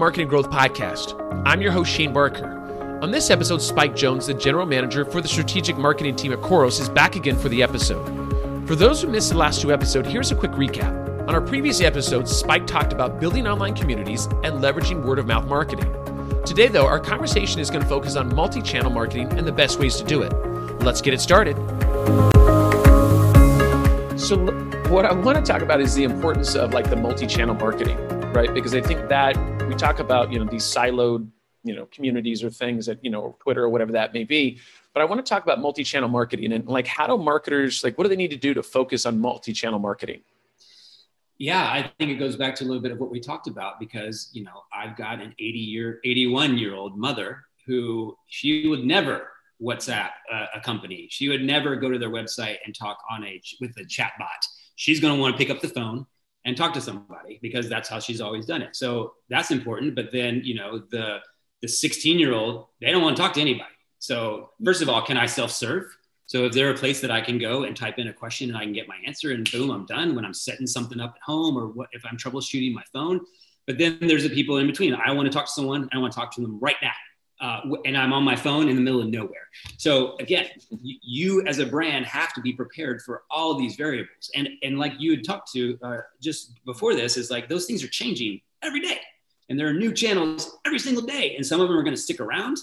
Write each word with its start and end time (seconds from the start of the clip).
Marketing 0.00 0.28
Growth 0.28 0.48
Podcast. 0.48 1.14
I'm 1.44 1.60
your 1.60 1.72
host, 1.72 1.90
Shane 1.90 2.14
Barker. 2.14 2.98
On 3.02 3.10
this 3.10 3.28
episode, 3.28 3.60
Spike 3.60 3.94
Jones, 3.94 4.28
the 4.28 4.32
general 4.32 4.64
manager 4.64 5.04
for 5.04 5.20
the 5.20 5.28
strategic 5.28 5.76
marketing 5.76 6.16
team 6.16 6.32
at 6.32 6.40
Khoros, 6.40 6.80
is 6.80 6.88
back 6.88 7.16
again 7.16 7.36
for 7.36 7.50
the 7.50 7.62
episode. 7.62 8.02
For 8.66 8.74
those 8.74 9.02
who 9.02 9.08
missed 9.08 9.28
the 9.28 9.36
last 9.36 9.60
two 9.60 9.74
episodes, 9.74 10.08
here's 10.08 10.30
a 10.30 10.34
quick 10.34 10.52
recap. 10.52 11.28
On 11.28 11.34
our 11.34 11.40
previous 11.42 11.82
episodes, 11.82 12.34
Spike 12.34 12.66
talked 12.66 12.94
about 12.94 13.20
building 13.20 13.46
online 13.46 13.74
communities 13.74 14.24
and 14.42 14.54
leveraging 14.54 15.04
word 15.04 15.18
of 15.18 15.26
mouth 15.26 15.46
marketing. 15.46 15.92
Today, 16.46 16.68
though, 16.68 16.86
our 16.86 16.98
conversation 16.98 17.60
is 17.60 17.68
going 17.68 17.82
to 17.82 17.88
focus 17.88 18.16
on 18.16 18.34
multi 18.34 18.62
channel 18.62 18.90
marketing 18.90 19.30
and 19.34 19.46
the 19.46 19.52
best 19.52 19.78
ways 19.78 19.96
to 19.96 20.04
do 20.04 20.22
it. 20.22 20.32
Let's 20.82 21.02
get 21.02 21.12
it 21.12 21.20
started. 21.20 21.56
So, 24.18 24.38
what 24.88 25.04
I 25.04 25.12
want 25.12 25.36
to 25.36 25.42
talk 25.42 25.60
about 25.60 25.82
is 25.82 25.94
the 25.94 26.04
importance 26.04 26.54
of 26.54 26.72
like 26.72 26.88
the 26.88 26.96
multi 26.96 27.26
channel 27.26 27.54
marketing, 27.54 27.98
right? 28.32 28.52
Because 28.54 28.74
I 28.74 28.80
think 28.80 29.10
that 29.10 29.36
we 29.70 29.76
talk 29.76 30.00
about, 30.00 30.32
you 30.32 30.38
know, 30.40 30.50
these 30.50 30.64
siloed, 30.64 31.28
you 31.62 31.76
know, 31.76 31.86
communities 31.92 32.42
or 32.42 32.50
things 32.50 32.86
that, 32.86 32.98
you 33.04 33.10
know, 33.10 33.36
Twitter 33.38 33.62
or 33.62 33.68
whatever 33.68 33.92
that 33.92 34.12
may 34.12 34.24
be. 34.24 34.58
But 34.92 35.00
I 35.00 35.04
want 35.04 35.24
to 35.24 35.28
talk 35.28 35.44
about 35.44 35.60
multi 35.60 35.84
channel 35.84 36.08
marketing 36.08 36.52
and 36.52 36.66
like 36.66 36.88
how 36.88 37.06
do 37.06 37.16
marketers, 37.16 37.84
like, 37.84 37.96
what 37.96 38.02
do 38.02 38.08
they 38.08 38.16
need 38.16 38.32
to 38.32 38.36
do 38.36 38.52
to 38.52 38.64
focus 38.64 39.06
on 39.06 39.20
multi 39.20 39.52
channel 39.52 39.78
marketing? 39.78 40.22
Yeah, 41.38 41.62
I 41.62 41.88
think 42.00 42.10
it 42.10 42.16
goes 42.16 42.34
back 42.34 42.56
to 42.56 42.64
a 42.64 42.66
little 42.66 42.82
bit 42.82 42.90
of 42.90 42.98
what 42.98 43.12
we 43.12 43.20
talked 43.20 43.46
about 43.46 43.78
because, 43.78 44.28
you 44.32 44.42
know, 44.42 44.64
I've 44.74 44.96
got 44.96 45.20
an 45.20 45.36
80 45.38 45.58
year, 45.60 46.00
81 46.04 46.58
year 46.58 46.74
old 46.74 46.98
mother 46.98 47.44
who 47.64 48.16
she 48.26 48.66
would 48.66 48.84
never 48.84 49.28
WhatsApp 49.62 50.10
a, 50.32 50.46
a 50.56 50.60
company. 50.60 51.06
She 51.12 51.28
would 51.28 51.42
never 51.42 51.76
go 51.76 51.88
to 51.90 51.98
their 51.98 52.10
website 52.10 52.56
and 52.66 52.74
talk 52.74 52.98
on 53.08 53.22
a 53.22 53.40
with 53.60 53.76
a 53.76 53.84
chat 53.84 54.14
bot. 54.18 54.44
She's 54.74 54.98
going 54.98 55.14
to 55.14 55.20
want 55.20 55.34
to 55.34 55.38
pick 55.38 55.48
up 55.48 55.60
the 55.60 55.68
phone 55.68 56.06
and 56.44 56.56
talk 56.56 56.72
to 56.74 56.80
somebody 56.80 57.38
because 57.42 57.68
that's 57.68 57.88
how 57.88 57.98
she's 57.98 58.20
always 58.20 58.46
done 58.46 58.62
it. 58.62 58.74
So 58.74 59.14
that's 59.28 59.50
important. 59.50 59.94
But 59.94 60.12
then, 60.12 60.42
you 60.44 60.54
know, 60.54 60.82
the 60.90 61.20
the 61.62 61.68
16 61.68 62.18
year 62.18 62.32
old, 62.32 62.66
they 62.80 62.90
don't 62.90 63.02
want 63.02 63.16
to 63.16 63.22
talk 63.22 63.34
to 63.34 63.40
anybody. 63.40 63.68
So 63.98 64.50
first 64.64 64.80
of 64.80 64.88
all, 64.88 65.02
can 65.02 65.16
I 65.16 65.26
self 65.26 65.50
serve? 65.50 65.84
So 66.26 66.44
if 66.44 66.52
there 66.52 66.70
a 66.70 66.74
place 66.74 67.00
that 67.00 67.10
I 67.10 67.20
can 67.20 67.38
go 67.38 67.64
and 67.64 67.76
type 67.76 67.98
in 67.98 68.08
a 68.08 68.12
question 68.12 68.50
and 68.50 68.56
I 68.56 68.62
can 68.62 68.72
get 68.72 68.86
my 68.86 68.96
answer 69.04 69.32
and 69.32 69.50
boom, 69.50 69.70
I'm 69.70 69.84
done 69.84 70.14
when 70.14 70.24
I'm 70.24 70.32
setting 70.32 70.66
something 70.66 71.00
up 71.00 71.14
at 71.16 71.22
home 71.22 71.56
or 71.56 71.66
what 71.66 71.88
if 71.92 72.04
I'm 72.06 72.16
troubleshooting 72.16 72.72
my 72.72 72.84
phone. 72.92 73.20
But 73.66 73.78
then 73.78 73.98
there's 74.00 74.22
the 74.22 74.30
people 74.30 74.58
in 74.58 74.66
between. 74.66 74.94
I 74.94 75.12
want 75.12 75.26
to 75.26 75.32
talk 75.32 75.46
to 75.46 75.50
someone. 75.50 75.88
I 75.92 75.98
want 75.98 76.12
to 76.12 76.18
talk 76.18 76.32
to 76.36 76.40
them 76.40 76.58
right 76.60 76.76
now. 76.80 76.92
Uh, 77.40 77.60
and 77.86 77.96
I'm 77.96 78.12
on 78.12 78.22
my 78.22 78.36
phone 78.36 78.68
in 78.68 78.76
the 78.76 78.82
middle 78.82 79.00
of 79.00 79.08
nowhere. 79.08 79.48
So 79.78 80.16
again, 80.18 80.46
you, 80.70 81.42
as 81.46 81.58
a 81.58 81.66
brand 81.66 82.04
have 82.04 82.34
to 82.34 82.40
be 82.40 82.52
prepared 82.52 83.00
for 83.00 83.22
all 83.30 83.58
these 83.58 83.76
variables. 83.76 84.30
And 84.34 84.48
and 84.62 84.78
like 84.78 84.92
you 84.98 85.12
had 85.12 85.24
talked 85.24 85.50
to 85.52 85.78
uh, 85.82 85.98
just 86.20 86.62
before 86.66 86.94
this 86.94 87.16
is 87.16 87.30
like 87.30 87.48
those 87.48 87.64
things 87.64 87.82
are 87.82 87.88
changing 87.88 88.40
every 88.62 88.80
day, 88.80 88.98
and 89.48 89.58
there 89.58 89.68
are 89.68 89.72
new 89.72 89.92
channels 89.92 90.58
every 90.66 90.78
single 90.78 91.04
day, 91.04 91.34
and 91.36 91.46
some 91.46 91.60
of 91.60 91.68
them 91.68 91.78
are 91.78 91.82
going 91.82 91.96
to 91.96 92.00
stick 92.00 92.20
around. 92.20 92.58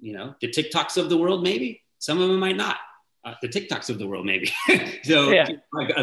You 0.00 0.12
know, 0.12 0.34
the 0.40 0.48
TikToks 0.48 0.96
of 0.96 1.08
the 1.08 1.16
world 1.16 1.42
maybe, 1.42 1.82
some 1.98 2.20
of 2.20 2.28
them 2.28 2.38
might 2.38 2.56
not. 2.56 2.76
Uh, 3.24 3.34
the 3.42 3.48
TikToks 3.48 3.90
of 3.90 3.98
the 3.98 4.06
world, 4.06 4.24
maybe. 4.24 4.52
so, 5.02 5.30
yeah. 5.30 5.48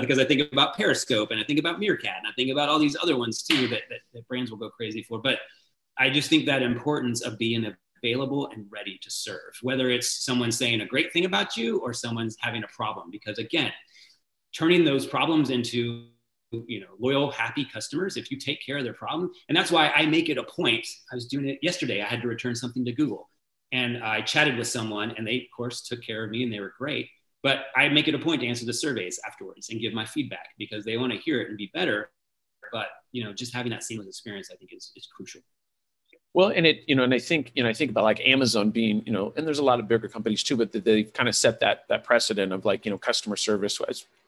because 0.01 0.19
I 0.19 0.25
think 0.25 0.51
about 0.51 0.75
Periscope 0.75 1.31
and 1.31 1.39
I 1.39 1.43
think 1.45 1.57
about 1.57 1.79
Meerkat 1.79 2.17
and 2.17 2.27
I 2.27 2.31
think 2.35 2.51
about 2.51 2.67
all 2.67 2.77
these 2.79 2.97
other 3.01 3.15
ones 3.15 3.43
too 3.43 3.69
that, 3.69 3.83
that, 3.89 3.99
that 4.13 4.27
brands 4.27 4.51
will 4.51 4.57
go 4.57 4.69
crazy 4.69 5.03
for. 5.03 5.19
But 5.19 5.39
I 5.97 6.09
just 6.09 6.29
think 6.29 6.47
that 6.47 6.61
importance 6.61 7.21
of 7.21 7.37
being 7.37 7.63
a 7.63 7.77
available 8.03 8.49
and 8.53 8.65
ready 8.69 8.99
to 9.01 9.09
serve, 9.09 9.53
whether 9.61 9.89
it's 9.89 10.25
someone 10.25 10.51
saying 10.51 10.81
a 10.81 10.85
great 10.85 11.13
thing 11.13 11.25
about 11.25 11.55
you 11.55 11.79
or 11.79 11.93
someone's 11.93 12.35
having 12.39 12.63
a 12.63 12.67
problem. 12.67 13.09
Because 13.11 13.37
again, 13.37 13.71
turning 14.55 14.83
those 14.83 15.05
problems 15.05 15.49
into 15.49 16.07
you 16.67 16.79
know 16.79 16.87
loyal 16.99 17.31
happy 17.31 17.65
customers 17.65 18.15
if 18.15 18.29
you 18.29 18.37
take 18.37 18.63
care 18.63 18.77
of 18.77 18.83
their 18.83 18.93
problem 18.93 19.31
and 19.49 19.57
that's 19.57 19.71
why 19.71 19.89
i 19.89 20.05
make 20.05 20.29
it 20.29 20.37
a 20.37 20.43
point. 20.43 20.85
I 21.11 21.15
was 21.15 21.25
doing 21.25 21.49
it 21.49 21.57
yesterday. 21.63 21.99
I 21.99 22.05
had 22.05 22.21
to 22.21 22.27
return 22.27 22.55
something 22.55 22.85
to 22.85 22.91
google. 22.91 23.27
And 23.71 24.03
i 24.03 24.21
chatted 24.21 24.55
with 24.55 24.67
someone 24.67 25.15
and 25.17 25.25
they 25.25 25.37
of 25.37 25.47
course 25.57 25.81
took 25.81 26.03
care 26.03 26.23
of 26.23 26.29
me 26.29 26.43
and 26.43 26.53
they 26.53 26.59
were 26.59 26.75
great. 26.77 27.09
But 27.41 27.65
i 27.75 27.89
make 27.89 28.07
it 28.07 28.13
a 28.13 28.19
point 28.19 28.41
to 28.41 28.47
answer 28.47 28.67
the 28.67 28.73
surveys 28.73 29.19
afterwards 29.27 29.71
and 29.71 29.81
give 29.81 29.93
my 29.93 30.05
feedback 30.05 30.49
because 30.59 30.85
they 30.85 30.95
want 30.95 31.11
to 31.11 31.17
hear 31.17 31.41
it 31.41 31.49
and 31.49 31.57
be 31.57 31.71
better. 31.73 32.11
But 32.71 32.89
you 33.13 33.23
know 33.23 33.33
just 33.33 33.51
having 33.51 33.71
that 33.71 33.83
seamless 33.83 34.07
experience 34.07 34.49
i 34.51 34.55
think 34.57 34.71
is, 34.73 34.91
is 34.95 35.07
crucial 35.15 35.41
well, 36.33 36.49
and 36.49 36.65
it, 36.65 36.83
you 36.87 36.95
know, 36.95 37.03
and 37.03 37.13
I 37.13 37.19
think, 37.19 37.51
you 37.55 37.63
know, 37.63 37.69
I 37.69 37.73
think 37.73 37.91
about 37.91 38.03
like 38.03 38.19
Amazon 38.21 38.71
being, 38.71 39.03
you 39.05 39.11
know, 39.11 39.33
and 39.35 39.45
there's 39.45 39.59
a 39.59 39.63
lot 39.63 39.79
of 39.79 39.87
bigger 39.87 40.07
companies 40.07 40.43
too, 40.43 40.57
but 40.57 40.71
they've 40.71 41.13
kind 41.13 41.29
of 41.29 41.35
set 41.35 41.59
that 41.59 41.85
that 41.89 42.03
precedent 42.03 42.51
of 42.51 42.65
like, 42.65 42.85
you 42.85 42.91
know, 42.91 42.97
customer 42.97 43.35
service. 43.35 43.79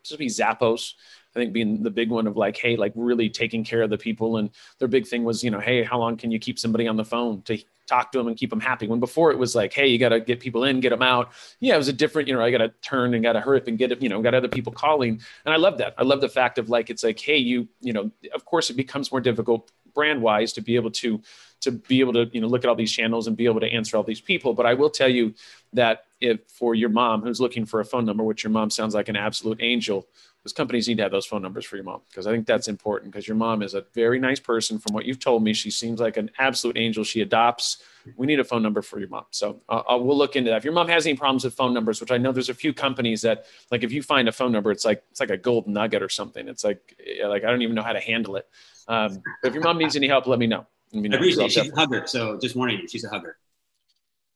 Specifically 0.04 0.28
Zappos, 0.28 0.94
I 1.36 1.40
think 1.40 1.52
being 1.52 1.82
the 1.82 1.90
big 1.90 2.12
one 2.12 2.28
of 2.28 2.38
like, 2.38 2.56
hey, 2.58 2.76
like 2.76 2.94
really 2.96 3.28
taking 3.28 3.64
care 3.64 3.82
of 3.82 3.90
the 3.90 3.98
people. 3.98 4.38
And 4.38 4.52
their 4.78 4.88
big 4.88 5.08
thing 5.08 5.24
was, 5.24 5.44
you 5.44 5.50
know, 5.50 5.60
hey, 5.60 5.82
how 5.82 5.98
long 5.98 6.16
can 6.16 6.30
you 6.30 6.38
keep 6.38 6.60
somebody 6.60 6.88
on 6.88 6.96
the 6.96 7.04
phone 7.04 7.42
to 7.44 7.58
talk 7.88 8.12
to 8.12 8.20
them 8.20 8.28
and 8.28 8.38
keep 8.38 8.52
them 8.52 8.60
happy? 8.60 8.86
When 8.86 9.00
before 9.00 9.32
it 9.32 9.40
was 9.40 9.56
like, 9.56 9.74
hey, 9.74 9.88
you 9.88 9.98
got 9.98 10.10
to 10.10 10.20
get 10.20 10.40
people 10.40 10.64
in, 10.66 10.80
get 10.80 10.92
them 10.92 11.02
out. 11.02 11.32
Yeah, 11.60 11.74
it 11.74 11.80
was 11.80 11.88
a 11.88 11.94
different, 11.94 12.28
you 12.28 12.36
know, 12.36 12.42
I 12.42 12.52
got 12.52 12.60
to 12.60 12.70
turn 12.84 13.16
and 13.16 13.24
got 13.24 13.34
to 13.34 13.42
hurry 13.42 13.60
up 13.60 13.68
and 13.68 13.80
get 13.80 13.92
it, 13.92 14.00
you 14.00 14.10
know, 14.10 14.22
got 14.22 14.36
other 14.36 14.48
people 14.48 14.72
calling. 14.72 15.20
And 15.44 15.54
I 15.54 15.58
love 15.58 15.80
that. 15.80 15.96
I 15.98 16.04
love 16.04 16.22
the 16.22 16.30
fact 16.30 16.60
of 16.60 16.70
like, 16.70 16.92
it's 16.92 17.04
like, 17.04 17.20
hey, 17.20 17.38
you, 17.38 17.68
you 17.82 17.92
know, 17.92 18.12
of 18.36 18.46
course 18.46 18.70
it 18.70 18.76
becomes 18.76 19.12
more 19.12 19.22
difficult 19.22 19.72
brand 19.96 20.22
wise 20.22 20.54
to 20.54 20.62
be 20.62 20.76
able 20.76 20.92
to 20.92 21.20
to 21.66 21.72
be 21.72 22.00
able 22.00 22.14
to 22.14 22.30
you 22.32 22.42
know 22.42 22.48
look 22.48 22.64
at 22.64 22.70
all 22.70 22.76
these 22.76 22.92
channels 22.92 23.28
and 23.28 23.38
be 23.38 23.46
able 23.46 23.60
to 23.60 23.68
answer 23.68 23.98
all 23.98 24.04
these 24.04 24.22
people. 24.22 24.54
But 24.54 24.66
i 24.66 24.74
will 24.74 24.90
tell 24.90 25.10
you 25.10 25.34
that 25.74 26.06
if 26.22 26.40
for 26.48 26.74
your 26.74 26.90
mom 26.90 27.22
who's 27.22 27.42
looking 27.42 27.66
for 27.66 27.80
a 27.82 27.86
phone 27.86 28.06
number 28.06 28.24
which 28.24 28.44
your 28.44 28.52
mom 28.52 28.70
sounds 28.70 28.96
like 28.96 29.10
an 29.10 29.18
absolute 29.18 29.60
angel 29.62 30.08
those 30.46 30.54
companies 30.54 30.88
need 30.88 30.98
to 30.98 31.04
have 31.04 31.12
those 31.12 31.26
phone 31.26 31.42
numbers 31.42 31.66
for 31.66 31.76
your 31.76 31.84
mom 31.84 32.02
because 32.08 32.28
i 32.28 32.32
think 32.32 32.46
that's 32.46 32.68
important 32.68 33.12
because 33.12 33.28
your 33.28 33.36
mom 33.36 33.62
is 33.62 33.74
a 33.74 33.84
very 33.94 34.20
nice 34.20 34.40
person. 34.40 34.78
From 34.78 34.94
what 34.94 35.06
you've 35.06 35.20
told 35.20 35.44
me 35.44 35.54
she 35.54 35.72
seems 35.72 36.00
like 36.00 36.18
an 36.18 36.30
absolute 36.38 36.78
angel. 36.78 37.04
She 37.04 37.22
adopts. 37.22 37.82
We 38.16 38.28
need 38.28 38.40
a 38.40 38.44
phone 38.44 38.62
number 38.62 38.84
for 38.84 39.00
your 39.00 39.10
mom. 39.10 39.26
So 39.32 39.62
uh, 39.68 39.82
we'll 40.00 40.16
look 40.16 40.36
into 40.36 40.52
that. 40.52 40.58
If 40.58 40.64
your 40.64 40.74
mom 40.74 40.88
has 40.90 41.08
any 41.08 41.16
problems 41.18 41.44
with 41.44 41.56
phone 41.56 41.74
numbers 41.74 42.00
which 42.00 42.12
i 42.12 42.18
know 42.18 42.32
there's 42.32 42.50
a 42.50 42.54
few 42.54 42.74
companies 42.74 43.22
that 43.24 43.46
like 43.72 43.84
if 43.84 43.92
you 43.92 44.04
find 44.04 44.30
a 44.30 44.32
phone 44.32 44.52
number 44.52 44.72
it's 44.72 44.86
like 44.86 45.04
it's 45.10 45.20
like 45.20 45.32
a 45.32 45.38
gold 45.38 45.68
nugget 45.68 46.04
or 46.04 46.10
something. 46.10 46.48
It's 46.48 46.64
like 46.64 46.96
like 47.26 47.44
i 47.44 47.50
don't 47.50 47.64
even 47.64 47.76
know 47.76 47.82
how 47.90 47.94
to 47.94 48.00
handle 48.00 48.36
it. 48.36 48.48
Um, 48.88 49.24
if 49.44 49.54
your 49.56 49.64
mom 49.64 49.80
needs 49.80 49.96
any 49.96 50.08
help 50.08 50.28
let 50.28 50.38
me 50.38 50.46
know 50.46 50.68
I, 50.94 50.98
mean, 50.98 51.14
I 51.14 51.18
appreciate 51.18 51.52
she's 51.52 51.72
a 51.72 51.76
hugger. 51.76 52.08
So 52.08 52.40
just 52.40 52.56
warning 52.56 52.80
you, 52.80 52.88
she's 52.88 53.04
a 53.04 53.10
hugger. 53.10 53.38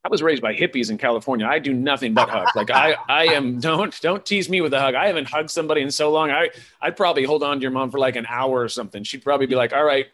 I 0.04 0.08
was 0.08 0.24
raised 0.24 0.42
by 0.42 0.56
hippies 0.56 0.90
in 0.90 0.98
California. 0.98 1.46
I 1.46 1.60
do 1.60 1.74
nothing 1.74 2.14
but 2.14 2.30
hug. 2.30 2.48
Like 2.56 2.72
I, 2.72 2.96
I 3.10 3.26
am. 3.26 3.60
Don't 3.70 4.00
don't 4.00 4.26
tease 4.26 4.50
me 4.50 4.62
with 4.62 4.74
a 4.74 4.80
hug. 4.80 4.96
I 4.96 5.08
haven't 5.08 5.30
hugged 5.30 5.52
somebody 5.52 5.82
in 5.82 5.92
so 5.92 6.10
long. 6.10 6.32
I, 6.32 6.50
I'd 6.82 6.96
probably 6.96 7.26
hold 7.26 7.44
on 7.44 7.58
to 7.58 7.62
your 7.62 7.72
mom 7.72 7.92
for 7.92 8.00
like 8.00 8.16
an 8.16 8.26
hour 8.30 8.62
or 8.62 8.70
something. 8.70 9.04
She'd 9.04 9.24
probably 9.24 9.46
be 9.46 9.56
like, 9.56 9.74
"All 9.74 9.84
right, 9.84 10.08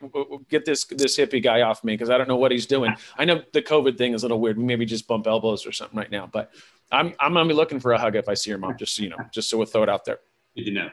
get 0.50 0.66
this 0.66 0.86
this 0.86 1.18
hippie 1.18 1.44
guy 1.44 1.62
off 1.62 1.84
me 1.84 1.94
because 1.94 2.10
I 2.10 2.18
don't 2.18 2.28
know 2.28 2.36
what 2.36 2.52
he's 2.52 2.66
doing." 2.66 2.96
I 3.18 3.26
know 3.26 3.44
the 3.54 3.62
COVID 3.62 3.98
thing 3.98 4.14
is 4.14 4.24
a 4.24 4.26
little 4.26 4.40
weird. 4.40 4.58
Maybe 4.58 4.86
just 4.86 5.08
bump 5.08 5.28
elbows 5.28 5.68
or 5.68 5.72
something 5.72 5.98
right 5.98 6.10
now. 6.10 6.28
But 6.32 6.52
I'm 6.92 7.14
I'm 7.20 7.34
gonna 7.34 7.48
be 7.48 7.54
looking 7.54 7.80
for 7.80 7.94
a 7.94 8.00
hug 8.00 8.16
if 8.16 8.28
I 8.28 8.34
see 8.34 8.50
your 8.50 8.60
mom. 8.60 8.78
Just 8.78 8.96
so 8.96 9.04
you 9.04 9.10
know, 9.10 9.18
just 9.32 9.50
so 9.50 9.58
we'll 9.58 9.68
throw 9.68 9.84
it 9.84 9.90
out 9.90 10.04
there. 10.04 10.20
Good 10.56 10.66
to 10.66 10.72
know. 10.72 10.90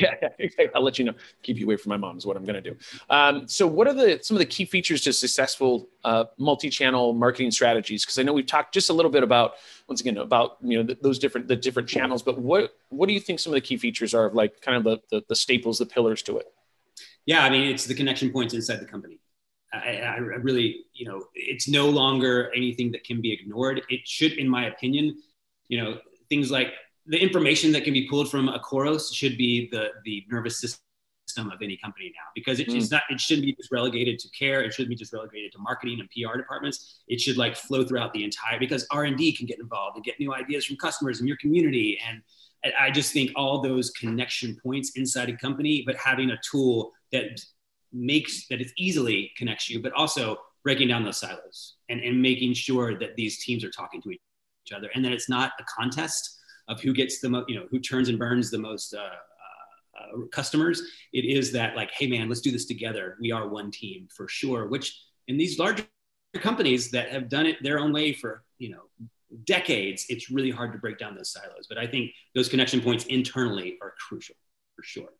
Yeah, 0.38 0.66
I'll 0.74 0.82
let 0.82 0.98
you 0.98 1.04
know. 1.04 1.14
Keep 1.42 1.58
you 1.58 1.66
away 1.66 1.76
from 1.76 1.90
my 1.90 1.96
mom 1.96 2.16
is 2.16 2.26
what 2.26 2.36
I'm 2.36 2.44
going 2.44 2.62
to 2.62 2.70
do. 2.70 2.76
Um, 3.08 3.46
so, 3.46 3.66
what 3.66 3.86
are 3.86 3.92
the 3.92 4.18
some 4.22 4.36
of 4.36 4.38
the 4.38 4.46
key 4.46 4.64
features 4.64 5.02
to 5.02 5.12
successful 5.12 5.88
uh, 6.04 6.24
multi-channel 6.38 7.12
marketing 7.12 7.50
strategies? 7.50 8.04
Because 8.04 8.18
I 8.18 8.22
know 8.22 8.32
we've 8.32 8.46
talked 8.46 8.72
just 8.74 8.90
a 8.90 8.92
little 8.92 9.10
bit 9.10 9.22
about 9.22 9.54
once 9.88 10.00
again 10.00 10.16
about 10.16 10.56
you 10.62 10.82
know 10.82 10.94
those 11.02 11.18
different 11.18 11.48
the 11.48 11.56
different 11.56 11.88
channels, 11.88 12.22
but 12.22 12.38
what 12.38 12.74
what 12.88 13.06
do 13.06 13.12
you 13.12 13.20
think 13.20 13.40
some 13.40 13.52
of 13.52 13.56
the 13.56 13.60
key 13.60 13.76
features 13.76 14.14
are 14.14 14.26
of 14.26 14.34
like 14.34 14.60
kind 14.60 14.76
of 14.76 14.84
the, 14.84 15.00
the, 15.10 15.24
the 15.28 15.36
staples, 15.36 15.78
the 15.78 15.86
pillars 15.86 16.22
to 16.22 16.38
it? 16.38 16.46
Yeah, 17.26 17.44
I 17.44 17.50
mean 17.50 17.70
it's 17.70 17.84
the 17.86 17.94
connection 17.94 18.30
points 18.30 18.54
inside 18.54 18.80
the 18.80 18.86
company. 18.86 19.20
I, 19.72 19.98
I 19.98 20.16
really, 20.16 20.86
you 20.94 21.06
know, 21.06 21.26
it's 21.34 21.68
no 21.68 21.88
longer 21.88 22.50
anything 22.56 22.90
that 22.92 23.04
can 23.04 23.20
be 23.20 23.32
ignored. 23.32 23.82
It 23.88 24.00
should, 24.04 24.32
in 24.32 24.48
my 24.48 24.66
opinion, 24.66 25.22
you 25.68 25.80
know, 25.80 25.98
things 26.28 26.50
like 26.50 26.72
the 27.10 27.18
information 27.18 27.72
that 27.72 27.82
can 27.82 27.92
be 27.92 28.08
pulled 28.08 28.30
from 28.30 28.48
a 28.48 28.60
Khoros 28.60 29.12
should 29.12 29.36
be 29.36 29.68
the 29.70 29.88
the 30.04 30.24
nervous 30.30 30.60
system 30.60 31.50
of 31.50 31.60
any 31.62 31.76
company 31.76 32.12
now 32.16 32.26
because 32.34 32.58
it's 32.60 32.72
mm. 32.72 32.90
not 32.90 33.02
it 33.10 33.20
shouldn't 33.20 33.46
be 33.46 33.54
just 33.54 33.70
relegated 33.72 34.18
to 34.20 34.28
care. 34.30 34.62
It 34.62 34.72
shouldn't 34.72 34.90
be 34.90 34.96
just 34.96 35.12
relegated 35.12 35.52
to 35.52 35.58
marketing 35.58 36.00
and 36.00 36.08
pr 36.08 36.36
departments. 36.38 37.00
It 37.08 37.20
should 37.20 37.36
like 37.36 37.56
flow 37.56 37.84
throughout 37.84 38.12
the 38.12 38.24
entire 38.24 38.58
because 38.58 38.86
r&d 38.90 39.32
can 39.36 39.46
get 39.46 39.58
involved 39.58 39.96
and 39.96 40.04
get 40.04 40.18
new 40.20 40.32
ideas 40.32 40.64
from 40.64 40.76
customers 40.76 41.20
in 41.20 41.26
your 41.26 41.36
community. 41.36 41.98
And 42.08 42.22
i 42.78 42.90
just 42.90 43.12
think 43.12 43.32
all 43.36 43.60
those 43.60 43.90
connection 43.90 44.56
points 44.62 44.90
inside 44.96 45.30
a 45.30 45.36
company 45.36 45.82
but 45.86 45.96
having 45.96 46.30
a 46.30 46.38
tool 46.48 46.92
that 47.10 47.40
makes 47.92 48.46
that 48.48 48.60
it 48.60 48.70
easily 48.76 49.32
connects 49.36 49.70
you 49.70 49.80
but 49.80 49.92
also 49.94 50.36
breaking 50.62 50.88
down 50.88 51.02
those 51.02 51.16
silos 51.16 51.76
and, 51.88 52.00
and 52.02 52.20
making 52.20 52.52
sure 52.52 52.98
that 52.98 53.16
these 53.16 53.42
teams 53.42 53.64
are 53.64 53.70
talking 53.70 54.02
to 54.02 54.10
each 54.10 54.20
other 54.76 54.90
and 54.94 55.02
that 55.02 55.10
it's 55.10 55.28
not 55.28 55.52
a 55.58 55.64
contest 55.64 56.39
of 56.70 56.80
who 56.80 56.94
gets 56.94 57.20
the 57.20 57.28
most, 57.28 57.48
you 57.48 57.56
know, 57.56 57.66
who 57.70 57.78
turns 57.78 58.08
and 58.08 58.18
burns 58.18 58.50
the 58.50 58.58
most 58.58 58.94
uh, 58.94 58.98
uh, 58.98 60.26
customers. 60.32 60.82
It 61.12 61.24
is 61.24 61.52
that 61.52 61.76
like, 61.76 61.90
hey 61.90 62.06
man, 62.06 62.28
let's 62.28 62.40
do 62.40 62.50
this 62.50 62.64
together. 62.64 63.16
We 63.20 63.32
are 63.32 63.48
one 63.48 63.70
team 63.70 64.08
for 64.14 64.28
sure. 64.28 64.68
Which 64.68 64.98
in 65.28 65.36
these 65.36 65.58
larger 65.58 65.84
companies 66.36 66.90
that 66.92 67.10
have 67.10 67.28
done 67.28 67.46
it 67.46 67.62
their 67.62 67.78
own 67.78 67.92
way 67.92 68.12
for 68.12 68.44
you 68.58 68.70
know 68.70 68.82
decades, 69.44 70.06
it's 70.08 70.30
really 70.30 70.50
hard 70.50 70.72
to 70.72 70.78
break 70.78 70.98
down 70.98 71.14
those 71.16 71.32
silos. 71.32 71.66
But 71.68 71.78
I 71.78 71.86
think 71.86 72.12
those 72.34 72.48
connection 72.48 72.80
points 72.80 73.04
internally 73.06 73.76
are 73.82 73.94
crucial 74.08 74.36
for 74.76 74.82
sure. 74.82 75.10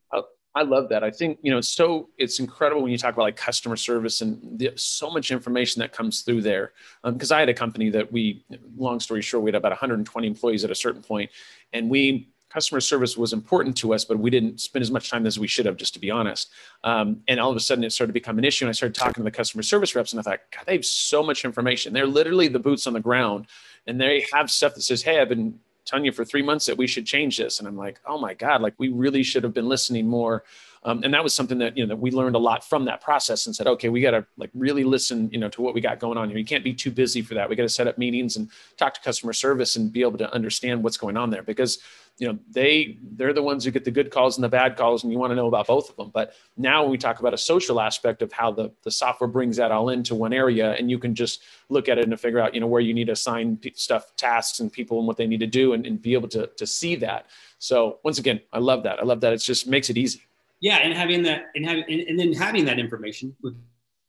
I 0.55 0.62
love 0.62 0.88
that. 0.88 1.05
I 1.05 1.11
think 1.11 1.38
you 1.43 1.50
know, 1.50 1.58
it's 1.58 1.69
so 1.69 2.08
it's 2.19 2.41
incredible 2.41 2.82
when 2.82 2.91
you 2.91 2.99
talk 2.99 3.14
about 3.14 3.23
like 3.23 3.37
customer 3.37 3.76
service 3.76 4.20
and 4.20 4.58
the, 4.58 4.73
so 4.76 5.11
much 5.11 5.31
information 5.31 5.81
that 5.81 5.93
comes 5.93 6.23
through 6.23 6.43
there. 6.43 6.73
Because 7.05 7.31
um, 7.31 7.37
I 7.37 7.41
had 7.41 7.49
a 7.49 7.55
company 7.55 7.88
that 7.91 8.11
we, 8.11 8.44
long 8.76 8.99
story 8.99 9.23
short, 9.23 9.44
we 9.44 9.49
had 9.49 9.55
about 9.55 9.70
120 9.70 10.26
employees 10.26 10.64
at 10.64 10.70
a 10.70 10.75
certain 10.75 11.02
point, 11.02 11.31
and 11.73 11.88
we 11.88 12.29
customer 12.50 12.81
service 12.81 13.17
was 13.17 13.32
important 13.32 13.76
to 13.76 13.94
us, 13.94 14.05
but 14.05 14.19
we 14.19 14.29
didn't 14.29 14.61
spend 14.61 14.82
as 14.82 14.91
much 14.91 15.08
time 15.08 15.25
as 15.25 15.38
we 15.38 15.47
should 15.47 15.67
have, 15.67 15.76
just 15.76 15.94
to 15.94 16.00
be 16.00 16.11
honest. 16.11 16.50
Um, 16.82 17.23
and 17.29 17.38
all 17.38 17.50
of 17.50 17.56
a 17.56 17.61
sudden, 17.61 17.85
it 17.85 17.93
started 17.93 18.08
to 18.08 18.12
become 18.12 18.38
an 18.38 18.44
issue. 18.44 18.64
And 18.64 18.70
I 18.70 18.73
started 18.73 18.97
talking 18.97 19.14
to 19.14 19.23
the 19.23 19.31
customer 19.31 19.62
service 19.62 19.94
reps, 19.94 20.12
and 20.12 20.19
I 20.19 20.25
thought, 20.25 20.41
God, 20.50 20.64
they 20.67 20.75
have 20.75 20.85
so 20.85 21.23
much 21.23 21.44
information. 21.44 21.93
They're 21.93 22.06
literally 22.06 22.49
the 22.49 22.58
boots 22.58 22.88
on 22.88 22.93
the 22.93 23.00
ground, 23.00 23.47
and 23.87 24.00
they 24.00 24.26
have 24.32 24.50
stuff 24.50 24.75
that 24.75 24.82
says, 24.82 25.02
"Hey, 25.02 25.20
I've 25.20 25.29
been 25.29 25.61
telling 25.90 26.04
you 26.04 26.12
for 26.12 26.25
three 26.25 26.42
months 26.42 26.66
that 26.66 26.76
we 26.76 26.87
should 26.87 27.06
change 27.06 27.38
this," 27.38 27.58
and 27.58 27.69
I'm 27.69 27.76
like, 27.76 28.00
"Oh 28.06 28.19
my 28.19 28.34
God, 28.34 28.62
like 28.62 28.75
we 28.78 28.88
really 28.88 29.22
should 29.22 29.44
have 29.44 29.54
been 29.54 29.69
listening 29.69 30.06
more." 30.06 30.44
Um, 30.82 31.02
and 31.04 31.12
that 31.12 31.22
was 31.22 31.34
something 31.34 31.58
that 31.58 31.76
you 31.76 31.84
know 31.84 31.88
that 31.88 31.96
we 31.96 32.10
learned 32.10 32.37
a 32.37 32.38
lot 32.38 32.66
from 32.66 32.87
that 32.87 33.02
process 33.02 33.46
and 33.46 33.54
said, 33.54 33.66
okay, 33.66 33.90
we 33.90 34.00
got 34.00 34.12
to 34.12 34.25
like 34.38 34.50
really 34.54 34.82
listen, 34.82 35.28
you 35.31 35.38
know, 35.38 35.50
to 35.50 35.60
what 35.60 35.75
we 35.75 35.81
got 35.81 35.98
going 35.98 36.16
on 36.16 36.31
here. 36.31 36.38
You 36.38 36.44
can't 36.44 36.64
be 36.64 36.72
too 36.72 36.90
busy 36.90 37.20
for 37.20 37.34
that. 37.34 37.50
We 37.50 37.56
got 37.56 37.64
to 37.64 37.69
set 37.69 37.87
up 37.87 37.98
meetings 37.98 38.37
and 38.37 38.48
talk 38.78 38.94
to 38.94 39.00
customer 39.00 39.34
service 39.34 39.76
and 39.76 39.92
be 39.92 40.00
able 40.00 40.19
to 40.19 40.32
understand 40.32 40.82
what's 40.82 40.96
going 40.96 41.19
on 41.19 41.28
there 41.28 41.42
because 41.42 41.81
you 42.20 42.28
know 42.28 42.38
they 42.50 42.99
they're 43.17 43.32
the 43.32 43.43
ones 43.43 43.64
who 43.64 43.70
get 43.70 43.84
the 43.84 43.90
good 43.90 44.11
calls 44.11 44.37
and 44.37 44.44
the 44.44 44.49
bad 44.49 44.76
calls 44.76 45.02
and 45.02 45.12
you 45.12 45.19
want 45.19 45.31
to 45.31 45.34
know 45.34 45.49
about 45.49 45.67
both 45.67 45.88
of 45.88 45.96
them 45.96 46.11
but 46.12 46.34
now 46.56 46.84
we 46.84 46.99
talk 46.99 47.19
about 47.19 47.32
a 47.32 47.38
social 47.38 47.81
aspect 47.81 48.20
of 48.20 48.31
how 48.31 48.52
the, 48.52 48.70
the 48.84 48.90
software 48.90 49.26
brings 49.26 49.56
that 49.56 49.72
all 49.72 49.88
into 49.88 50.14
one 50.14 50.32
area 50.32 50.72
and 50.75 50.90
you 50.90 50.99
can 50.99 51.14
just 51.14 51.43
look 51.70 51.88
at 51.88 51.99
it 51.99 52.05
and 52.05 52.20
figure 52.20 52.38
out 52.38 52.55
you 52.55 52.61
know 52.61 52.67
where 52.67 52.82
you 52.82 52.93
need 52.93 53.06
to 53.06 53.12
assign 53.12 53.58
stuff 53.75 54.14
tasks 54.17 54.61
and 54.61 54.70
people 54.70 54.99
and 54.99 55.06
what 55.06 55.17
they 55.17 55.26
need 55.26 55.40
to 55.40 55.46
do 55.46 55.72
and, 55.72 55.87
and 55.87 56.00
be 56.00 56.12
able 56.12 56.28
to, 56.28 56.46
to 56.46 56.67
see 56.67 56.94
that. 56.94 57.26
So 57.58 57.99
once 58.05 58.19
again 58.19 58.40
i 58.52 58.58
love 58.58 58.82
that. 58.84 59.00
I 59.00 59.05
love 59.05 59.20
that 59.23 59.32
it 59.32 59.38
just 59.38 59.66
makes 59.66 59.88
it 59.90 59.96
easy. 59.96 60.23
Yeah 60.61 60.76
and 60.76 60.93
having 60.93 61.23
that 61.23 61.46
and 61.55 61.64
having 61.64 61.84
and, 61.88 62.00
and 62.02 62.19
then 62.19 62.32
having 62.34 62.66
that 62.66 62.78
information 62.78 63.34
with 63.43 63.56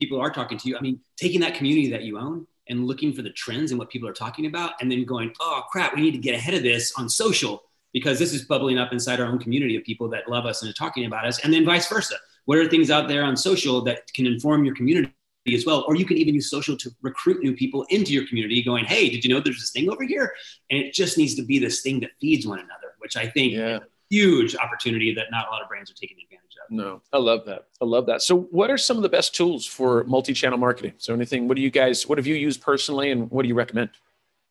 people 0.01 0.19
are 0.19 0.29
talking 0.29 0.57
to 0.57 0.67
you. 0.67 0.77
I 0.77 0.81
mean 0.81 0.99
taking 1.15 1.39
that 1.41 1.55
community 1.55 1.89
that 1.91 2.03
you 2.03 2.19
own 2.19 2.45
and 2.67 2.85
looking 2.85 3.13
for 3.13 3.21
the 3.21 3.31
trends 3.31 3.71
and 3.71 3.79
what 3.79 3.89
people 3.89 4.07
are 4.07 4.13
talking 4.13 4.47
about 4.47 4.73
and 4.81 4.91
then 4.91 5.03
going 5.05 5.33
oh 5.39 5.61
crap 5.71 5.95
we 5.95 6.01
need 6.01 6.11
to 6.11 6.17
get 6.17 6.35
ahead 6.35 6.53
of 6.53 6.61
this 6.61 6.93
on 6.97 7.07
social 7.07 7.63
because 7.93 8.19
this 8.19 8.33
is 8.33 8.45
bubbling 8.45 8.77
up 8.77 8.93
inside 8.93 9.19
our 9.19 9.27
own 9.27 9.39
community 9.39 9.75
of 9.75 9.83
people 9.83 10.07
that 10.09 10.29
love 10.29 10.45
us 10.45 10.61
and 10.61 10.69
are 10.69 10.73
talking 10.73 11.05
about 11.05 11.25
us, 11.25 11.43
and 11.43 11.53
then 11.53 11.65
vice 11.65 11.87
versa. 11.87 12.15
What 12.45 12.57
are 12.57 12.67
things 12.67 12.89
out 12.89 13.07
there 13.07 13.23
on 13.23 13.37
social 13.37 13.81
that 13.81 14.11
can 14.13 14.25
inform 14.25 14.65
your 14.65 14.75
community 14.75 15.13
as 15.53 15.65
well? 15.65 15.83
Or 15.87 15.95
you 15.95 16.05
can 16.05 16.17
even 16.17 16.33
use 16.33 16.49
social 16.49 16.75
to 16.77 16.91
recruit 17.01 17.43
new 17.43 17.55
people 17.55 17.85
into 17.89 18.13
your 18.13 18.25
community, 18.27 18.63
going, 18.63 18.85
"Hey, 18.85 19.09
did 19.09 19.23
you 19.23 19.33
know 19.33 19.39
there's 19.39 19.59
this 19.59 19.71
thing 19.71 19.89
over 19.89 20.03
here?" 20.03 20.33
And 20.69 20.79
it 20.79 20.93
just 20.93 21.17
needs 21.17 21.35
to 21.35 21.43
be 21.43 21.59
this 21.59 21.81
thing 21.81 21.99
that 22.01 22.11
feeds 22.19 22.47
one 22.47 22.59
another, 22.59 22.93
which 22.99 23.15
I 23.15 23.27
think 23.27 23.53
yeah. 23.53 23.77
is 23.77 23.81
a 23.81 23.87
huge 24.09 24.55
opportunity 24.55 25.13
that 25.13 25.27
not 25.31 25.47
a 25.47 25.51
lot 25.51 25.61
of 25.61 25.69
brands 25.69 25.91
are 25.91 25.95
taking 25.95 26.17
advantage 26.23 26.55
of. 26.63 26.71
No, 26.71 27.01
I 27.13 27.17
love 27.17 27.45
that. 27.45 27.67
I 27.81 27.85
love 27.85 28.05
that. 28.07 28.21
So, 28.21 28.41
what 28.51 28.69
are 28.71 28.77
some 28.77 28.97
of 28.97 29.03
the 29.03 29.09
best 29.09 29.35
tools 29.35 29.65
for 29.65 30.03
multi-channel 30.05 30.57
marketing? 30.57 30.93
So, 30.97 31.13
anything? 31.13 31.47
What 31.47 31.55
do 31.55 31.61
you 31.61 31.71
guys? 31.71 32.07
What 32.07 32.17
have 32.17 32.27
you 32.27 32.35
used 32.35 32.61
personally, 32.61 33.11
and 33.11 33.29
what 33.29 33.43
do 33.43 33.49
you 33.49 33.55
recommend? 33.55 33.89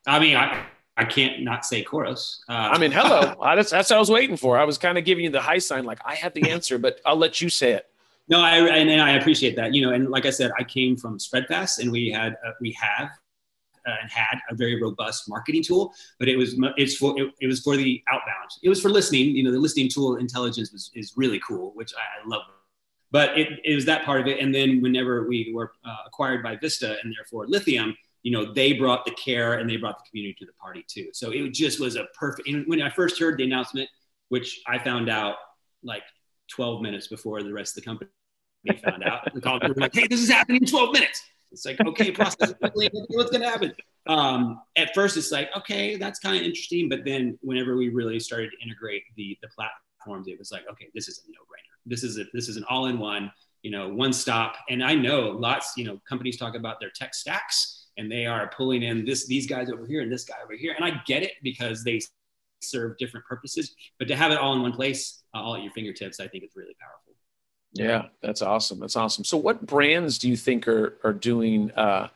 I 0.06 0.18
mean, 0.18 0.36
I, 0.36 0.66
I 1.00 1.04
can't 1.04 1.40
not 1.40 1.64
say 1.64 1.82
Khoros. 1.82 2.40
Uh, 2.46 2.52
I 2.52 2.78
mean, 2.78 2.92
hello. 2.92 3.34
that's, 3.56 3.70
that's 3.70 3.88
what 3.88 3.96
I 3.96 3.98
was 3.98 4.10
waiting 4.10 4.36
for. 4.36 4.58
I 4.58 4.64
was 4.64 4.76
kind 4.76 4.98
of 4.98 5.04
giving 5.06 5.24
you 5.24 5.30
the 5.30 5.40
high 5.40 5.58
sign, 5.58 5.84
like 5.84 5.98
I 6.04 6.14
have 6.14 6.34
the 6.34 6.50
answer, 6.50 6.76
but 6.76 7.00
I'll 7.06 7.16
let 7.16 7.40
you 7.40 7.48
say 7.48 7.72
it. 7.72 7.86
No, 8.28 8.42
I 8.42 8.58
and, 8.58 8.90
and 8.90 9.00
I 9.00 9.12
appreciate 9.12 9.56
that. 9.56 9.72
You 9.72 9.80
know, 9.86 9.92
and 9.94 10.10
like 10.10 10.26
I 10.26 10.30
said, 10.30 10.52
I 10.58 10.62
came 10.62 10.98
from 10.98 11.18
Spredfast, 11.18 11.80
and 11.80 11.90
we 11.90 12.10
had 12.10 12.34
uh, 12.46 12.52
we 12.60 12.76
have 12.80 13.08
uh, 13.88 13.94
and 14.02 14.10
had 14.10 14.38
a 14.50 14.54
very 14.54 14.80
robust 14.80 15.26
marketing 15.26 15.62
tool, 15.62 15.94
but 16.18 16.28
it 16.28 16.36
was 16.36 16.54
it's 16.76 16.96
for 16.96 17.18
it, 17.18 17.32
it, 17.40 17.46
was 17.46 17.60
for 17.60 17.78
the 17.78 18.02
outbound. 18.08 18.50
It 18.62 18.68
was 18.68 18.80
for 18.80 18.90
listening. 18.90 19.34
You 19.34 19.42
know, 19.42 19.50
the 19.50 19.58
listening 19.58 19.88
tool 19.88 20.16
intelligence 20.16 20.70
was 20.70 20.90
is 20.94 21.14
really 21.16 21.40
cool, 21.40 21.72
which 21.74 21.94
I, 21.96 22.22
I 22.22 22.28
love. 22.28 22.42
But 23.10 23.36
it, 23.36 23.48
it 23.64 23.74
was 23.74 23.86
that 23.86 24.04
part 24.04 24.20
of 24.20 24.26
it, 24.26 24.38
and 24.38 24.54
then 24.54 24.82
whenever 24.82 25.26
we 25.26 25.50
were 25.52 25.72
uh, 25.84 25.96
acquired 26.06 26.42
by 26.42 26.56
Vista 26.56 26.98
and 27.02 27.12
therefore 27.16 27.48
Lithium, 27.48 27.96
you 28.22 28.32
know, 28.32 28.52
they 28.52 28.74
brought 28.74 29.04
the 29.04 29.12
care 29.12 29.54
and 29.54 29.68
they 29.68 29.76
brought 29.76 29.98
the 29.98 30.08
community 30.08 30.36
to 30.40 30.46
the 30.46 30.52
party 30.52 30.84
too. 30.86 31.08
So 31.12 31.30
it 31.30 31.52
just 31.52 31.80
was 31.80 31.96
a 31.96 32.06
perfect. 32.18 32.48
And 32.48 32.66
when 32.66 32.82
I 32.82 32.90
first 32.90 33.18
heard 33.18 33.38
the 33.38 33.44
announcement, 33.44 33.88
which 34.28 34.60
I 34.66 34.78
found 34.78 35.08
out 35.08 35.36
like 35.82 36.02
12 36.50 36.82
minutes 36.82 37.06
before 37.06 37.42
the 37.42 37.52
rest 37.52 37.76
of 37.76 37.82
the 37.82 37.88
company 37.88 38.10
found 38.84 39.04
out, 39.04 39.32
the 39.32 39.40
call 39.40 39.58
were 39.60 39.74
like, 39.74 39.94
"Hey, 39.94 40.06
this 40.06 40.20
is 40.20 40.28
happening 40.28 40.62
in 40.62 40.68
12 40.68 40.92
minutes." 40.92 41.22
It's 41.50 41.64
like, 41.64 41.80
okay, 41.80 42.10
process 42.12 42.52
quickly. 42.54 42.90
what's 43.08 43.30
going 43.30 43.42
to 43.42 43.48
happen. 43.48 43.72
Um, 44.06 44.60
at 44.76 44.94
first, 44.94 45.16
it's 45.16 45.32
like, 45.32 45.50
okay, 45.56 45.96
that's 45.96 46.18
kind 46.18 46.36
of 46.36 46.42
interesting, 46.42 46.88
but 46.88 47.04
then 47.04 47.38
whenever 47.42 47.76
we 47.76 47.88
really 47.88 48.20
started 48.20 48.50
to 48.50 48.64
integrate 48.64 49.02
the 49.16 49.36
the 49.42 49.48
platforms, 49.48 50.28
it 50.28 50.38
was 50.38 50.52
like, 50.52 50.62
okay, 50.70 50.88
this 50.94 51.08
is 51.08 51.22
a 51.26 51.30
no 51.30 51.40
brainer. 51.40 51.76
This 51.86 52.04
is 52.04 52.18
a 52.18 52.24
this 52.34 52.48
is 52.48 52.56
an 52.56 52.64
all 52.68 52.86
in 52.86 52.98
one, 52.98 53.32
you 53.62 53.70
know, 53.70 53.88
one 53.88 54.12
stop. 54.12 54.56
And 54.68 54.84
I 54.84 54.94
know 54.94 55.30
lots, 55.30 55.72
you 55.76 55.84
know, 55.84 56.00
companies 56.08 56.36
talk 56.36 56.54
about 56.54 56.80
their 56.80 56.90
tech 56.90 57.14
stacks 57.14 57.79
and 57.96 58.10
they 58.10 58.26
are 58.26 58.50
pulling 58.56 58.82
in 58.82 59.04
this 59.04 59.26
these 59.26 59.46
guys 59.46 59.70
over 59.70 59.86
here 59.86 60.02
and 60.02 60.12
this 60.12 60.24
guy 60.24 60.36
over 60.42 60.54
here. 60.54 60.74
And 60.74 60.84
i 60.84 61.00
get 61.06 61.22
it 61.22 61.32
because 61.42 61.84
they 61.84 62.00
serve 62.62 62.98
different 62.98 63.24
purposes 63.24 63.74
but 63.98 64.06
to 64.06 64.14
have 64.14 64.32
it 64.32 64.38
all 64.38 64.54
in 64.54 64.60
one 64.60 64.72
place 64.72 65.22
uh, 65.34 65.38
all 65.38 65.56
at 65.56 65.62
your 65.62 65.72
fingertips 65.72 66.20
i 66.20 66.28
think 66.28 66.44
is 66.44 66.50
really 66.54 66.76
powerful. 66.78 67.14
Yeah 67.72 68.06
that's 68.20 68.42
awesome. 68.42 68.80
That's 68.80 68.96
awesome. 68.96 69.24
So 69.24 69.36
what 69.36 69.64
brands 69.64 70.18
do 70.18 70.28
you 70.28 70.36
think 70.36 70.66
are 70.68 70.98
are 71.04 71.12
doing 71.12 71.70
uh, 71.72 72.08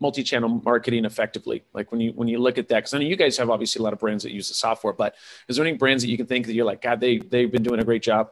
multi-channel 0.00 0.62
marketing 0.64 1.04
effectively? 1.04 1.64
Like 1.74 1.90
when 1.90 2.00
you 2.00 2.12
when 2.12 2.28
you 2.28 2.38
look 2.38 2.58
at 2.58 2.68
that 2.68 2.76
because 2.76 2.94
i 2.94 2.98
know 2.98 3.04
you 3.04 3.16
guys 3.16 3.36
have 3.36 3.50
obviously 3.50 3.80
a 3.80 3.82
lot 3.82 3.92
of 3.92 3.98
brands 3.98 4.22
that 4.24 4.32
use 4.32 4.48
the 4.48 4.54
software 4.54 4.92
but 4.92 5.16
is 5.48 5.56
there 5.56 5.66
any 5.66 5.76
brands 5.76 6.02
that 6.02 6.10
you 6.10 6.16
can 6.16 6.26
think 6.26 6.46
that 6.46 6.54
you're 6.54 6.64
like 6.64 6.80
god 6.80 7.00
they 7.00 7.18
they've 7.18 7.52
been 7.52 7.62
doing 7.62 7.80
a 7.80 7.84
great 7.84 8.02
job 8.02 8.30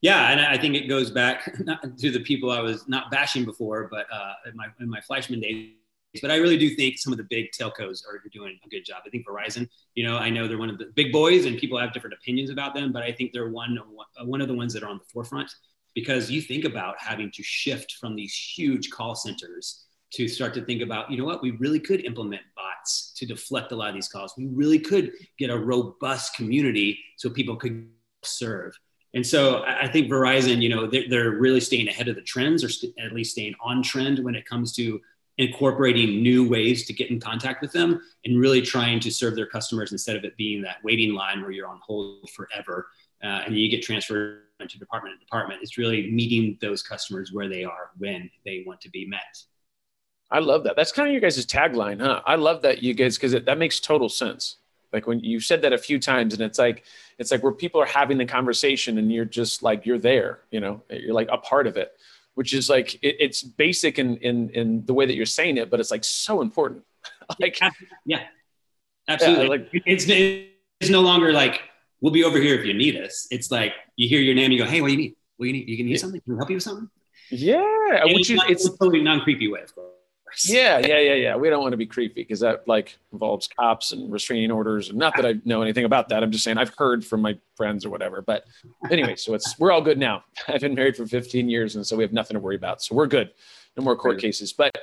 yeah, 0.00 0.30
and 0.30 0.40
I 0.40 0.56
think 0.56 0.76
it 0.76 0.86
goes 0.88 1.10
back 1.10 1.44
to 1.98 2.10
the 2.10 2.20
people 2.20 2.50
I 2.50 2.60
was 2.60 2.86
not 2.88 3.10
bashing 3.10 3.44
before, 3.44 3.88
but 3.90 4.06
uh, 4.12 4.34
in 4.46 4.56
my 4.56 4.66
in 4.80 4.88
my 4.88 5.00
Fleischmann 5.00 5.40
days, 5.40 5.70
but 6.20 6.30
I 6.30 6.36
really 6.36 6.56
do 6.56 6.70
think 6.70 6.98
some 6.98 7.12
of 7.12 7.16
the 7.16 7.24
big 7.24 7.50
telcos 7.58 8.04
are 8.06 8.22
doing 8.32 8.58
a 8.64 8.68
good 8.68 8.84
job. 8.84 9.02
I 9.06 9.10
think 9.10 9.26
Verizon, 9.26 9.68
you 9.94 10.04
know, 10.04 10.16
I 10.16 10.30
know 10.30 10.46
they're 10.46 10.58
one 10.58 10.70
of 10.70 10.78
the 10.78 10.86
big 10.94 11.12
boys 11.12 11.44
and 11.44 11.58
people 11.58 11.78
have 11.78 11.92
different 11.92 12.14
opinions 12.14 12.50
about 12.50 12.74
them, 12.74 12.92
but 12.92 13.02
I 13.02 13.12
think 13.12 13.32
they're 13.32 13.50
one, 13.50 13.78
one 14.24 14.40
of 14.40 14.48
the 14.48 14.54
ones 14.54 14.72
that 14.74 14.82
are 14.82 14.88
on 14.88 14.98
the 14.98 15.04
forefront 15.12 15.50
because 15.94 16.30
you 16.30 16.40
think 16.40 16.64
about 16.64 16.94
having 16.98 17.30
to 17.32 17.42
shift 17.42 17.92
from 18.00 18.14
these 18.14 18.34
huge 18.34 18.90
call 18.90 19.14
centers 19.14 19.84
to 20.12 20.28
start 20.28 20.54
to 20.54 20.64
think 20.64 20.80
about, 20.80 21.10
you 21.10 21.18
know 21.18 21.24
what, 21.24 21.42
we 21.42 21.50
really 21.52 21.80
could 21.80 22.04
implement 22.04 22.42
bots 22.56 23.12
to 23.16 23.26
deflect 23.26 23.72
a 23.72 23.76
lot 23.76 23.88
of 23.88 23.94
these 23.94 24.08
calls. 24.08 24.32
We 24.38 24.46
really 24.46 24.78
could 24.78 25.12
get 25.38 25.50
a 25.50 25.58
robust 25.58 26.34
community 26.34 26.98
so 27.16 27.28
people 27.28 27.56
could 27.56 27.88
serve. 28.22 28.72
And 29.14 29.26
so 29.26 29.64
I 29.66 29.88
think 29.88 30.10
Verizon, 30.10 30.60
you 30.62 30.68
know, 30.68 30.86
they're, 30.86 31.30
really 31.30 31.60
staying 31.60 31.88
ahead 31.88 32.08
of 32.08 32.14
the 32.14 32.22
trends 32.22 32.62
or 32.62 32.68
at 33.02 33.12
least 33.12 33.32
staying 33.32 33.54
on 33.60 33.82
trend 33.82 34.18
when 34.20 34.34
it 34.34 34.46
comes 34.46 34.72
to 34.74 35.00
incorporating 35.38 36.20
new 36.22 36.48
ways 36.48 36.84
to 36.86 36.92
get 36.92 37.10
in 37.10 37.20
contact 37.20 37.62
with 37.62 37.72
them 37.72 38.00
and 38.24 38.40
really 38.40 38.60
trying 38.60 38.98
to 39.00 39.10
serve 39.10 39.36
their 39.36 39.46
customers 39.46 39.92
instead 39.92 40.16
of 40.16 40.24
it 40.24 40.36
being 40.36 40.60
that 40.62 40.76
waiting 40.82 41.14
line 41.14 41.40
where 41.40 41.52
you're 41.52 41.68
on 41.68 41.80
hold 41.86 42.28
forever 42.30 42.88
uh, 43.22 43.42
and 43.46 43.56
you 43.56 43.70
get 43.70 43.82
transferred 43.82 44.42
to 44.68 44.78
department 44.78 45.14
to 45.14 45.24
department. 45.24 45.60
It's 45.62 45.78
really 45.78 46.10
meeting 46.10 46.58
those 46.60 46.82
customers 46.82 47.32
where 47.32 47.48
they 47.48 47.62
are 47.62 47.90
when 47.98 48.28
they 48.44 48.64
want 48.66 48.80
to 48.82 48.90
be 48.90 49.06
met. 49.06 49.42
I 50.30 50.40
love 50.40 50.64
that. 50.64 50.76
That's 50.76 50.92
kind 50.92 51.08
of 51.08 51.12
your 51.12 51.20
guys' 51.20 51.46
tagline, 51.46 52.00
huh? 52.00 52.20
I 52.26 52.34
love 52.34 52.62
that 52.62 52.82
you 52.82 52.92
guys 52.92 53.16
because 53.16 53.32
that 53.32 53.58
makes 53.58 53.80
total 53.80 54.08
sense. 54.08 54.56
Like 54.92 55.06
when 55.06 55.20
you 55.20 55.38
said 55.38 55.62
that 55.62 55.72
a 55.72 55.78
few 55.78 55.98
times, 55.98 56.34
and 56.34 56.42
it's 56.42 56.58
like 56.58 56.84
it's 57.18 57.30
like 57.30 57.42
where 57.42 57.52
people 57.52 57.80
are 57.80 57.86
having 57.86 58.18
the 58.18 58.26
conversation, 58.26 58.98
and 58.98 59.12
you're 59.12 59.24
just 59.24 59.62
like 59.62 59.86
you're 59.86 59.98
there. 59.98 60.40
You 60.50 60.60
know, 60.60 60.82
you're 60.90 61.14
like 61.14 61.28
a 61.30 61.38
part 61.38 61.66
of 61.66 61.76
it 61.76 61.92
which 62.38 62.54
is 62.54 62.70
like 62.70 62.94
it, 63.02 63.16
it's 63.18 63.42
basic 63.42 63.98
in 63.98 64.16
in 64.18 64.50
in 64.50 64.86
the 64.86 64.94
way 64.94 65.04
that 65.06 65.16
you're 65.16 65.26
saying 65.26 65.56
it, 65.56 65.70
but 65.70 65.80
it's 65.80 65.90
like 65.90 66.04
so 66.04 66.40
important. 66.40 66.84
like 67.40 67.58
yeah, 68.06 68.22
absolutely. 69.08 69.44
Yeah, 69.44 69.50
like 69.50 69.68
it's 69.72 70.04
it's 70.08 70.88
no 70.88 71.00
longer 71.00 71.32
like 71.32 71.62
we'll 72.00 72.12
be 72.12 72.22
over 72.22 72.38
here 72.40 72.54
if 72.54 72.64
you 72.64 72.74
need 72.74 72.94
us. 72.94 73.26
It's 73.32 73.50
like 73.50 73.72
you 73.96 74.08
hear 74.08 74.20
your 74.20 74.36
name, 74.36 74.52
you 74.52 74.58
go, 74.58 74.66
hey, 74.66 74.80
what 74.80 74.86
do 74.86 74.92
you 74.92 74.98
need? 74.98 75.16
What 75.36 75.46
do 75.46 75.48
you 75.48 75.54
need? 75.54 75.68
You 75.68 75.76
can 75.76 75.86
need 75.86 75.98
something? 75.98 76.20
Can 76.20 76.34
we 76.34 76.38
help 76.38 76.48
you 76.48 76.56
with 76.58 76.62
something? 76.62 76.88
Yeah, 77.30 78.02
and 78.02 78.14
which 78.14 78.30
is 78.30 78.40
it's 78.48 78.66
a 78.66 78.70
totally 78.78 79.02
non 79.02 79.22
creepy 79.22 79.48
way, 79.48 79.62
of 79.62 79.74
course. 79.74 79.97
Yeah, 80.48 80.78
yeah, 80.78 80.98
yeah, 80.98 81.14
yeah. 81.14 81.36
We 81.36 81.50
don't 81.50 81.62
want 81.62 81.72
to 81.72 81.76
be 81.76 81.86
creepy 81.86 82.22
because 82.22 82.40
that 82.40 82.66
like 82.66 82.98
involves 83.12 83.48
cops 83.48 83.92
and 83.92 84.10
restraining 84.12 84.50
orders. 84.50 84.88
And 84.88 84.98
not 84.98 85.16
that 85.16 85.26
I 85.26 85.34
know 85.44 85.62
anything 85.62 85.84
about 85.84 86.08
that. 86.10 86.22
I'm 86.22 86.30
just 86.30 86.44
saying 86.44 86.58
I've 86.58 86.74
heard 86.76 87.04
from 87.04 87.20
my 87.22 87.38
friends 87.56 87.84
or 87.84 87.90
whatever. 87.90 88.22
But 88.22 88.44
anyway, 88.90 89.16
so 89.16 89.34
it's 89.34 89.58
we're 89.58 89.72
all 89.72 89.82
good 89.82 89.98
now. 89.98 90.24
I've 90.48 90.60
been 90.60 90.74
married 90.74 90.96
for 90.96 91.06
15 91.06 91.48
years, 91.48 91.76
and 91.76 91.86
so 91.86 91.96
we 91.96 92.04
have 92.04 92.12
nothing 92.12 92.34
to 92.34 92.40
worry 92.40 92.56
about. 92.56 92.82
So 92.82 92.94
we're 92.94 93.06
good. 93.06 93.30
No 93.76 93.84
more 93.84 93.96
court 93.96 94.20
cases. 94.20 94.52
But 94.52 94.76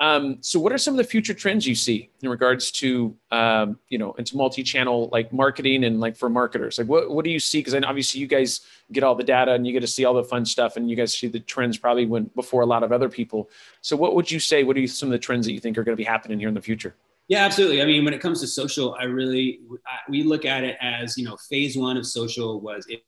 um, 0.00 0.38
so, 0.40 0.58
what 0.58 0.72
are 0.72 0.78
some 0.78 0.94
of 0.94 0.98
the 0.98 1.04
future 1.04 1.34
trends 1.34 1.66
you 1.66 1.74
see 1.74 2.10
in 2.22 2.28
regards 2.28 2.70
to, 2.72 3.16
um, 3.30 3.78
you 3.88 3.98
know, 3.98 4.12
into 4.14 4.36
multi-channel 4.36 5.08
like 5.12 5.32
marketing 5.32 5.84
and 5.84 6.00
like 6.00 6.16
for 6.16 6.28
marketers? 6.28 6.78
Like, 6.78 6.88
what 6.88 7.10
what 7.10 7.24
do 7.24 7.30
you 7.30 7.38
see? 7.38 7.60
Because 7.60 7.74
obviously 7.74 8.20
you 8.20 8.26
guys 8.26 8.60
get 8.92 9.04
all 9.04 9.14
the 9.14 9.24
data 9.24 9.52
and 9.52 9.66
you 9.66 9.72
get 9.72 9.80
to 9.80 9.86
see 9.86 10.04
all 10.04 10.14
the 10.14 10.24
fun 10.24 10.44
stuff, 10.44 10.76
and 10.76 10.90
you 10.90 10.96
guys 10.96 11.16
see 11.16 11.28
the 11.28 11.40
trends 11.40 11.78
probably 11.78 12.06
when 12.06 12.24
before 12.34 12.62
a 12.62 12.66
lot 12.66 12.82
of 12.82 12.92
other 12.92 13.08
people. 13.08 13.50
So, 13.80 13.96
what 13.96 14.14
would 14.14 14.30
you 14.30 14.40
say? 14.40 14.64
What 14.64 14.76
are 14.76 14.86
some 14.86 15.08
of 15.08 15.12
the 15.12 15.18
trends 15.18 15.46
that 15.46 15.52
you 15.52 15.60
think 15.60 15.78
are 15.78 15.84
going 15.84 15.96
to 15.96 16.00
be 16.00 16.04
happening 16.04 16.38
here 16.38 16.48
in 16.48 16.54
the 16.54 16.62
future? 16.62 16.94
Yeah, 17.28 17.44
absolutely. 17.44 17.80
I 17.80 17.86
mean, 17.86 18.04
when 18.04 18.12
it 18.12 18.20
comes 18.20 18.40
to 18.42 18.46
social, 18.46 18.96
I 19.00 19.04
really 19.04 19.60
we 20.08 20.22
look 20.22 20.44
at 20.44 20.64
it 20.64 20.76
as 20.80 21.16
you 21.16 21.24
know, 21.24 21.36
phase 21.48 21.76
one 21.76 21.96
of 21.96 22.06
social 22.06 22.60
was 22.60 22.86
it 22.88 23.02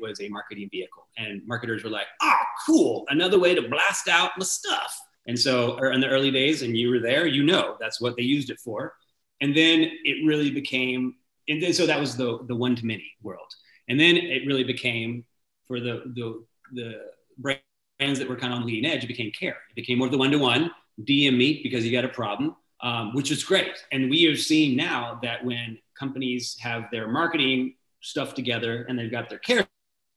was 0.00 0.20
a 0.20 0.28
marketing 0.28 0.68
vehicle. 0.70 1.06
And 1.16 1.46
marketers 1.46 1.84
were 1.84 1.90
like, 1.90 2.06
oh, 2.22 2.42
cool, 2.66 3.04
another 3.08 3.38
way 3.38 3.54
to 3.54 3.68
blast 3.68 4.08
out 4.08 4.30
my 4.38 4.44
stuff. 4.44 4.98
And 5.26 5.38
so, 5.38 5.78
or 5.78 5.92
in 5.92 6.00
the 6.00 6.08
early 6.08 6.30
days, 6.30 6.62
and 6.62 6.76
you 6.76 6.90
were 6.90 6.98
there, 6.98 7.26
you 7.26 7.44
know, 7.44 7.76
that's 7.78 8.00
what 8.00 8.16
they 8.16 8.22
used 8.22 8.50
it 8.50 8.58
for. 8.58 8.94
And 9.40 9.56
then 9.56 9.90
it 10.04 10.26
really 10.26 10.50
became, 10.50 11.14
and 11.48 11.62
then, 11.62 11.72
so 11.72 11.86
that 11.86 12.00
was 12.00 12.16
the, 12.16 12.40
the 12.46 12.54
one 12.54 12.76
to 12.76 12.86
many 12.86 13.10
world. 13.22 13.52
And 13.88 13.98
then 13.98 14.16
it 14.16 14.46
really 14.46 14.64
became 14.64 15.24
for 15.66 15.80
the, 15.80 16.02
the, 16.14 16.44
the 16.72 17.00
brands 17.38 18.18
that 18.18 18.28
were 18.28 18.36
kind 18.36 18.52
of 18.52 18.60
on 18.60 18.66
leading 18.66 18.90
edge, 18.90 19.04
it 19.04 19.08
became 19.08 19.30
care. 19.32 19.58
It 19.70 19.76
became 19.76 19.98
more 19.98 20.08
the 20.08 20.18
one 20.18 20.30
to 20.30 20.38
one, 20.38 20.70
DM 21.02 21.36
me 21.36 21.60
because 21.62 21.84
you 21.84 21.92
got 21.92 22.04
a 22.04 22.08
problem, 22.08 22.56
um, 22.82 23.14
which 23.14 23.30
is 23.30 23.44
great. 23.44 23.84
And 23.92 24.10
we 24.10 24.26
are 24.26 24.36
seeing 24.36 24.76
now 24.76 25.18
that 25.22 25.44
when 25.44 25.78
companies 25.98 26.56
have 26.60 26.84
their 26.90 27.08
marketing 27.08 27.74
stuff 28.00 28.34
together 28.34 28.84
and 28.88 28.98
they've 28.98 29.10
got 29.10 29.28
their 29.28 29.38
care 29.38 29.66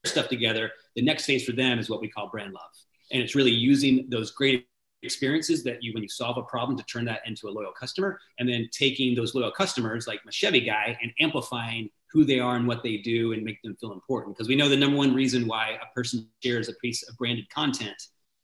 stuff 0.04 0.28
together, 0.28 0.70
the 0.96 1.02
next 1.02 1.26
phase 1.26 1.44
for 1.44 1.52
them 1.52 1.78
is 1.78 1.88
what 1.88 2.00
we 2.00 2.08
call 2.08 2.28
brand 2.28 2.52
love. 2.52 2.62
And 3.10 3.22
it's 3.22 3.34
really 3.34 3.50
using 3.50 4.06
those 4.08 4.30
great 4.30 4.66
experiences 5.04 5.62
that 5.64 5.82
you, 5.82 5.92
when 5.92 6.02
you 6.02 6.08
solve 6.08 6.38
a 6.38 6.42
problem, 6.42 6.76
to 6.78 6.84
turn 6.84 7.04
that 7.04 7.20
into 7.26 7.48
a 7.48 7.50
loyal 7.50 7.72
customer, 7.72 8.18
and 8.38 8.48
then 8.48 8.68
taking 8.72 9.14
those 9.14 9.34
loyal 9.34 9.50
customers, 9.50 10.06
like 10.06 10.20
my 10.24 10.30
Chevy 10.30 10.60
guy, 10.60 10.98
and 11.02 11.12
amplifying 11.20 11.90
who 12.10 12.24
they 12.24 12.38
are 12.38 12.56
and 12.56 12.66
what 12.66 12.82
they 12.82 12.98
do 12.98 13.32
and 13.32 13.42
make 13.42 13.60
them 13.62 13.76
feel 13.80 13.92
important. 13.92 14.36
Because 14.36 14.48
we 14.48 14.56
know 14.56 14.68
the 14.68 14.76
number 14.76 14.96
one 14.96 15.14
reason 15.14 15.46
why 15.46 15.78
a 15.82 15.94
person 15.94 16.28
shares 16.42 16.68
a 16.68 16.74
piece 16.74 17.02
of 17.08 17.16
branded 17.16 17.48
content 17.50 18.00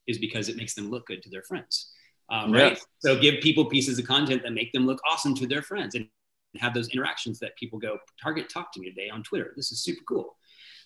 is 0.06 0.18
because 0.18 0.48
it 0.48 0.56
makes 0.56 0.74
them 0.74 0.90
look 0.90 1.06
good 1.06 1.22
to 1.22 1.30
their 1.30 1.42
friends. 1.42 1.92
Um, 2.30 2.52
right. 2.52 2.78
So 2.98 3.18
give 3.18 3.40
people 3.40 3.64
pieces 3.64 3.98
of 3.98 4.06
content 4.06 4.42
that 4.42 4.52
make 4.52 4.72
them 4.72 4.86
look 4.86 5.00
awesome 5.08 5.34
to 5.36 5.46
their 5.46 5.62
friends 5.62 5.94
and 5.94 6.08
have 6.56 6.74
those 6.74 6.88
interactions 6.88 7.38
that 7.38 7.56
people 7.56 7.78
go, 7.78 7.98
Target 8.20 8.48
talked 8.48 8.74
to 8.74 8.80
me 8.80 8.90
today 8.90 9.08
on 9.08 9.22
Twitter. 9.22 9.52
This 9.56 9.70
is 9.70 9.82
super 9.82 10.02
cool. 10.08 10.36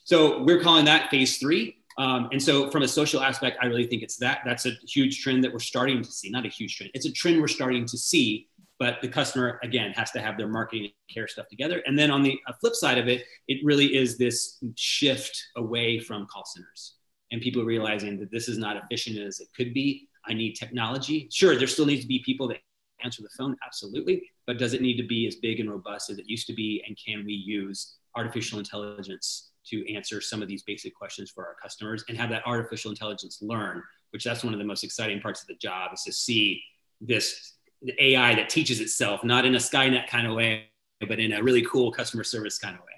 So 0.04 0.42
we're 0.42 0.60
calling 0.60 0.84
that 0.84 1.10
phase 1.10 1.38
three. 1.38 1.78
Um, 1.98 2.28
and 2.32 2.42
so 2.42 2.70
from 2.70 2.82
a 2.82 2.88
social 2.88 3.22
aspect, 3.22 3.58
I 3.62 3.66
really 3.66 3.86
think 3.86 4.02
it's 4.02 4.16
that. 4.16 4.40
That's 4.44 4.66
a 4.66 4.72
huge 4.88 5.22
trend 5.22 5.44
that 5.44 5.52
we're 5.52 5.60
starting 5.60 6.02
to 6.02 6.10
see. 6.10 6.30
Not 6.30 6.44
a 6.44 6.48
huge 6.48 6.76
trend. 6.76 6.90
It's 6.94 7.06
a 7.06 7.12
trend 7.12 7.40
we're 7.40 7.48
starting 7.48 7.86
to 7.86 7.98
see. 7.98 8.48
But 8.80 9.00
the 9.00 9.08
customer 9.08 9.60
again 9.62 9.92
has 9.92 10.10
to 10.10 10.20
have 10.20 10.36
their 10.36 10.48
marketing 10.48 10.86
and 10.86 10.92
care 11.08 11.28
stuff 11.28 11.46
together. 11.48 11.80
And 11.86 11.96
then 11.96 12.10
on 12.10 12.24
the 12.24 12.38
uh, 12.48 12.52
flip 12.60 12.74
side 12.74 12.98
of 12.98 13.06
it, 13.06 13.24
it 13.46 13.64
really 13.64 13.94
is 13.96 14.18
this 14.18 14.58
shift 14.74 15.40
away 15.56 16.00
from 16.00 16.26
call 16.26 16.44
centers 16.44 16.94
and 17.30 17.40
people 17.40 17.64
realizing 17.64 18.18
that 18.18 18.32
this 18.32 18.48
is 18.48 18.58
not 18.58 18.76
efficient 18.76 19.18
as 19.18 19.38
it 19.38 19.48
could 19.56 19.72
be. 19.72 20.08
I 20.26 20.34
need 20.34 20.54
technology. 20.54 21.28
Sure, 21.32 21.56
there 21.56 21.68
still 21.68 21.86
needs 21.86 22.02
to 22.02 22.08
be 22.08 22.20
people 22.24 22.48
that 22.48 22.58
answer 23.04 23.22
the 23.22 23.28
phone, 23.38 23.56
absolutely. 23.64 24.30
But 24.46 24.58
does 24.58 24.74
it 24.74 24.82
need 24.82 24.96
to 24.96 25.06
be 25.06 25.26
as 25.26 25.36
big 25.36 25.60
and 25.60 25.70
robust 25.70 26.10
as 26.10 26.18
it 26.18 26.28
used 26.28 26.46
to 26.48 26.52
be? 26.52 26.82
And 26.86 26.98
can 27.02 27.24
we 27.24 27.32
use 27.32 27.94
artificial 28.16 28.58
intelligence 28.58 29.50
to 29.70 29.94
answer 29.94 30.20
some 30.20 30.42
of 30.42 30.48
these 30.48 30.62
basic 30.62 30.94
questions 30.94 31.30
for 31.30 31.46
our 31.46 31.54
customers 31.62 32.04
and 32.08 32.18
have 32.18 32.30
that 32.30 32.42
artificial 32.46 32.90
intelligence 32.90 33.38
learn, 33.40 33.82
which 34.10 34.24
that's 34.24 34.44
one 34.44 34.52
of 34.52 34.58
the 34.58 34.64
most 34.64 34.84
exciting 34.84 35.20
parts 35.20 35.42
of 35.42 35.48
the 35.48 35.54
job 35.54 35.92
is 35.92 36.02
to 36.02 36.12
see 36.12 36.62
this 37.00 37.54
AI 37.98 38.34
that 38.34 38.48
teaches 38.48 38.80
itself, 38.80 39.24
not 39.24 39.44
in 39.44 39.54
a 39.54 39.58
Skynet 39.58 40.06
kind 40.08 40.26
of 40.26 40.34
way, 40.34 40.64
but 41.06 41.18
in 41.18 41.32
a 41.32 41.42
really 41.42 41.62
cool 41.62 41.92
customer 41.92 42.24
service 42.24 42.58
kind 42.58 42.74
of 42.74 42.80
way. 42.80 42.92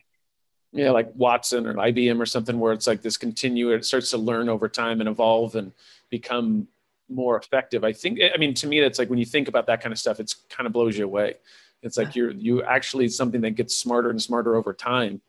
Yeah, 0.72 0.90
like 0.90 1.10
Watson 1.14 1.66
or 1.66 1.74
IBM 1.74 2.20
or 2.20 2.26
something 2.26 2.60
where 2.60 2.72
it's 2.72 2.86
like 2.86 3.02
this 3.02 3.16
continue, 3.16 3.70
it 3.70 3.84
starts 3.84 4.10
to 4.10 4.18
learn 4.18 4.48
over 4.48 4.68
time 4.68 5.00
and 5.00 5.08
evolve 5.08 5.56
and 5.56 5.72
become 6.10 6.68
more 7.08 7.36
effective. 7.36 7.84
I 7.84 7.92
think, 7.92 8.20
I 8.34 8.36
mean, 8.36 8.52
to 8.54 8.66
me, 8.66 8.80
that's 8.80 8.98
like 8.98 9.08
when 9.08 9.18
you 9.18 9.24
think 9.24 9.48
about 9.48 9.66
that 9.66 9.80
kind 9.80 9.92
of 9.92 9.98
stuff, 9.98 10.20
it's 10.20 10.34
kind 10.50 10.66
of 10.66 10.72
blows 10.72 10.98
you 10.98 11.04
away. 11.04 11.34
It's 11.82 11.96
like 11.96 12.16
you're, 12.16 12.30
you 12.30 12.62
actually 12.62 13.08
something 13.08 13.40
that 13.42 13.52
gets 13.52 13.74
smarter 13.74 14.10
and 14.10 14.20
smarter 14.20 14.56
over 14.56 14.72
time. 14.72 15.20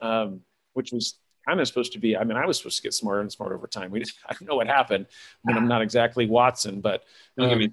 Um, 0.00 0.40
which 0.76 0.92
was 0.92 1.18
kind 1.46 1.60
of 1.60 1.66
supposed 1.66 1.92
to 1.92 1.98
be. 1.98 2.16
I 2.16 2.24
mean, 2.24 2.36
I 2.36 2.46
was 2.46 2.58
supposed 2.58 2.76
to 2.76 2.82
get 2.82 2.94
smarter 2.94 3.20
and 3.20 3.32
smarter 3.32 3.54
over 3.54 3.66
time. 3.66 3.90
We 3.90 4.02
I 4.28 4.32
don't 4.32 4.48
know 4.48 4.56
what 4.56 4.66
happened. 4.66 5.06
I 5.08 5.48
mean, 5.48 5.56
I'm 5.56 5.68
not 5.68 5.82
exactly 5.82 6.26
Watson, 6.26 6.80
but 6.80 7.04
um, 7.38 7.72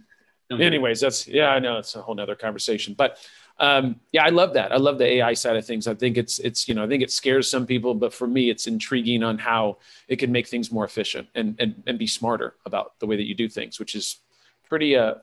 anyways, 0.52 1.02
that's 1.02 1.28
yeah, 1.28 1.50
I 1.50 1.60
know 1.60 1.78
it's 1.78 1.96
a 1.96 2.02
whole 2.02 2.16
nother 2.16 2.36
conversation. 2.36 2.94
But 2.94 3.18
um, 3.60 4.00
yeah, 4.12 4.24
I 4.24 4.30
love 4.30 4.54
that. 4.54 4.72
I 4.72 4.78
love 4.78 4.98
the 4.98 5.06
AI 5.06 5.34
side 5.34 5.56
of 5.56 5.66
things. 5.66 5.88
I 5.88 5.94
think 5.94 6.18
it's 6.18 6.40
it's 6.40 6.68
you 6.68 6.76
know 6.76 6.84
I 6.84 6.88
think 6.88 7.04
it 7.04 7.12
scares 7.12 7.50
some 7.50 7.66
people, 7.66 7.94
but 7.94 8.14
for 8.14 8.28
me, 8.28 8.50
it's 8.50 8.68
intriguing 8.68 9.24
on 9.24 9.38
how 9.38 9.78
it 10.08 10.18
can 10.18 10.32
make 10.32 10.48
things 10.48 10.72
more 10.72 10.86
efficient 10.86 11.28
and 11.36 11.56
and 11.60 11.84
and 11.88 12.00
be 12.00 12.08
smarter 12.08 12.56
about 12.66 13.00
the 13.00 13.08
way 13.08 13.16
that 13.16 13.28
you 13.28 13.36
do 13.36 13.50
things, 13.50 13.80
which 13.80 13.96
is 13.96 14.18
pretty 14.68 14.96
uh 14.96 15.16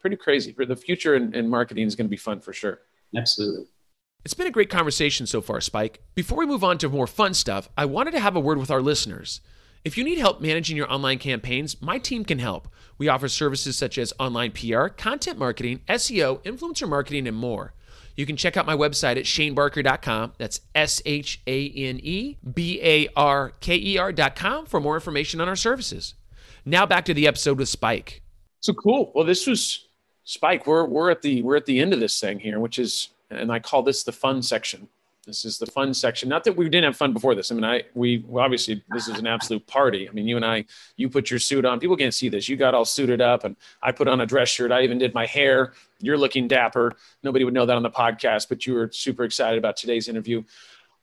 pretty 0.00 0.16
crazy. 0.16 0.52
For 0.52 0.66
the 0.66 0.76
future 0.76 1.14
in, 1.14 1.34
in 1.34 1.48
marketing 1.48 1.86
is 1.86 1.94
going 1.94 2.06
to 2.06 2.10
be 2.10 2.16
fun 2.16 2.40
for 2.40 2.52
sure. 2.52 2.80
Absolutely. 3.16 3.66
It's 4.26 4.34
been 4.34 4.48
a 4.48 4.50
great 4.50 4.70
conversation 4.70 5.24
so 5.28 5.40
far, 5.40 5.60
Spike. 5.60 6.02
Before 6.16 6.38
we 6.38 6.46
move 6.46 6.64
on 6.64 6.78
to 6.78 6.88
more 6.88 7.06
fun 7.06 7.32
stuff, 7.32 7.68
I 7.78 7.84
wanted 7.84 8.10
to 8.10 8.18
have 8.18 8.34
a 8.34 8.40
word 8.40 8.58
with 8.58 8.72
our 8.72 8.82
listeners. 8.82 9.40
If 9.84 9.96
you 9.96 10.02
need 10.02 10.18
help 10.18 10.40
managing 10.40 10.76
your 10.76 10.92
online 10.92 11.18
campaigns, 11.18 11.80
my 11.80 11.98
team 11.98 12.24
can 12.24 12.40
help. 12.40 12.66
We 12.98 13.06
offer 13.06 13.28
services 13.28 13.78
such 13.78 13.98
as 13.98 14.12
online 14.18 14.50
PR, 14.50 14.88
content 14.88 15.38
marketing, 15.38 15.82
SEO, 15.88 16.42
influencer 16.42 16.88
marketing, 16.88 17.28
and 17.28 17.36
more. 17.36 17.72
You 18.16 18.26
can 18.26 18.36
check 18.36 18.56
out 18.56 18.66
my 18.66 18.76
website 18.76 19.16
at 19.16 19.26
shanebarker.com. 19.26 20.32
That's 20.38 20.60
S 20.74 21.00
H 21.06 21.40
A 21.46 21.68
N 21.68 22.00
E 22.02 22.36
B 22.52 22.80
A 22.82 23.06
R 23.14 23.52
K 23.60 23.76
E 23.76 23.96
R.com 23.96 24.66
for 24.66 24.80
more 24.80 24.96
information 24.96 25.40
on 25.40 25.48
our 25.48 25.54
services. 25.54 26.14
Now 26.64 26.84
back 26.84 27.04
to 27.04 27.14
the 27.14 27.28
episode 27.28 27.58
with 27.58 27.68
Spike. 27.68 28.22
So 28.58 28.72
cool. 28.72 29.12
Well, 29.14 29.24
this 29.24 29.46
was 29.46 29.86
Spike. 30.24 30.66
We're 30.66 30.84
we're 30.84 31.12
at 31.12 31.22
the 31.22 31.42
we're 31.42 31.54
at 31.54 31.66
the 31.66 31.78
end 31.78 31.92
of 31.92 32.00
this 32.00 32.18
thing 32.18 32.40
here, 32.40 32.58
which 32.58 32.80
is 32.80 33.10
and 33.30 33.50
I 33.50 33.58
call 33.58 33.82
this 33.82 34.02
the 34.04 34.12
fun 34.12 34.42
section. 34.42 34.88
This 35.26 35.44
is 35.44 35.58
the 35.58 35.66
fun 35.66 35.92
section. 35.92 36.28
Not 36.28 36.44
that 36.44 36.56
we 36.56 36.68
didn't 36.68 36.84
have 36.84 36.96
fun 36.96 37.12
before 37.12 37.34
this. 37.34 37.50
I 37.50 37.56
mean, 37.56 37.64
I 37.64 37.82
we 37.94 38.24
well, 38.28 38.44
obviously 38.44 38.82
this 38.90 39.08
is 39.08 39.18
an 39.18 39.26
absolute 39.26 39.66
party. 39.66 40.08
I 40.08 40.12
mean, 40.12 40.28
you 40.28 40.36
and 40.36 40.44
I, 40.44 40.64
you 40.96 41.08
put 41.08 41.30
your 41.30 41.40
suit 41.40 41.64
on. 41.64 41.80
People 41.80 41.96
can't 41.96 42.14
see 42.14 42.28
this. 42.28 42.48
You 42.48 42.56
got 42.56 42.74
all 42.74 42.84
suited 42.84 43.20
up, 43.20 43.42
and 43.42 43.56
I 43.82 43.90
put 43.90 44.06
on 44.06 44.20
a 44.20 44.26
dress 44.26 44.48
shirt. 44.48 44.70
I 44.70 44.82
even 44.82 44.98
did 44.98 45.14
my 45.14 45.26
hair. 45.26 45.72
You're 46.00 46.16
looking 46.16 46.46
dapper. 46.46 46.92
Nobody 47.24 47.44
would 47.44 47.54
know 47.54 47.66
that 47.66 47.76
on 47.76 47.82
the 47.82 47.90
podcast, 47.90 48.48
but 48.48 48.66
you 48.66 48.74
were 48.74 48.88
super 48.92 49.24
excited 49.24 49.58
about 49.58 49.76
today's 49.76 50.06
interview. 50.06 50.44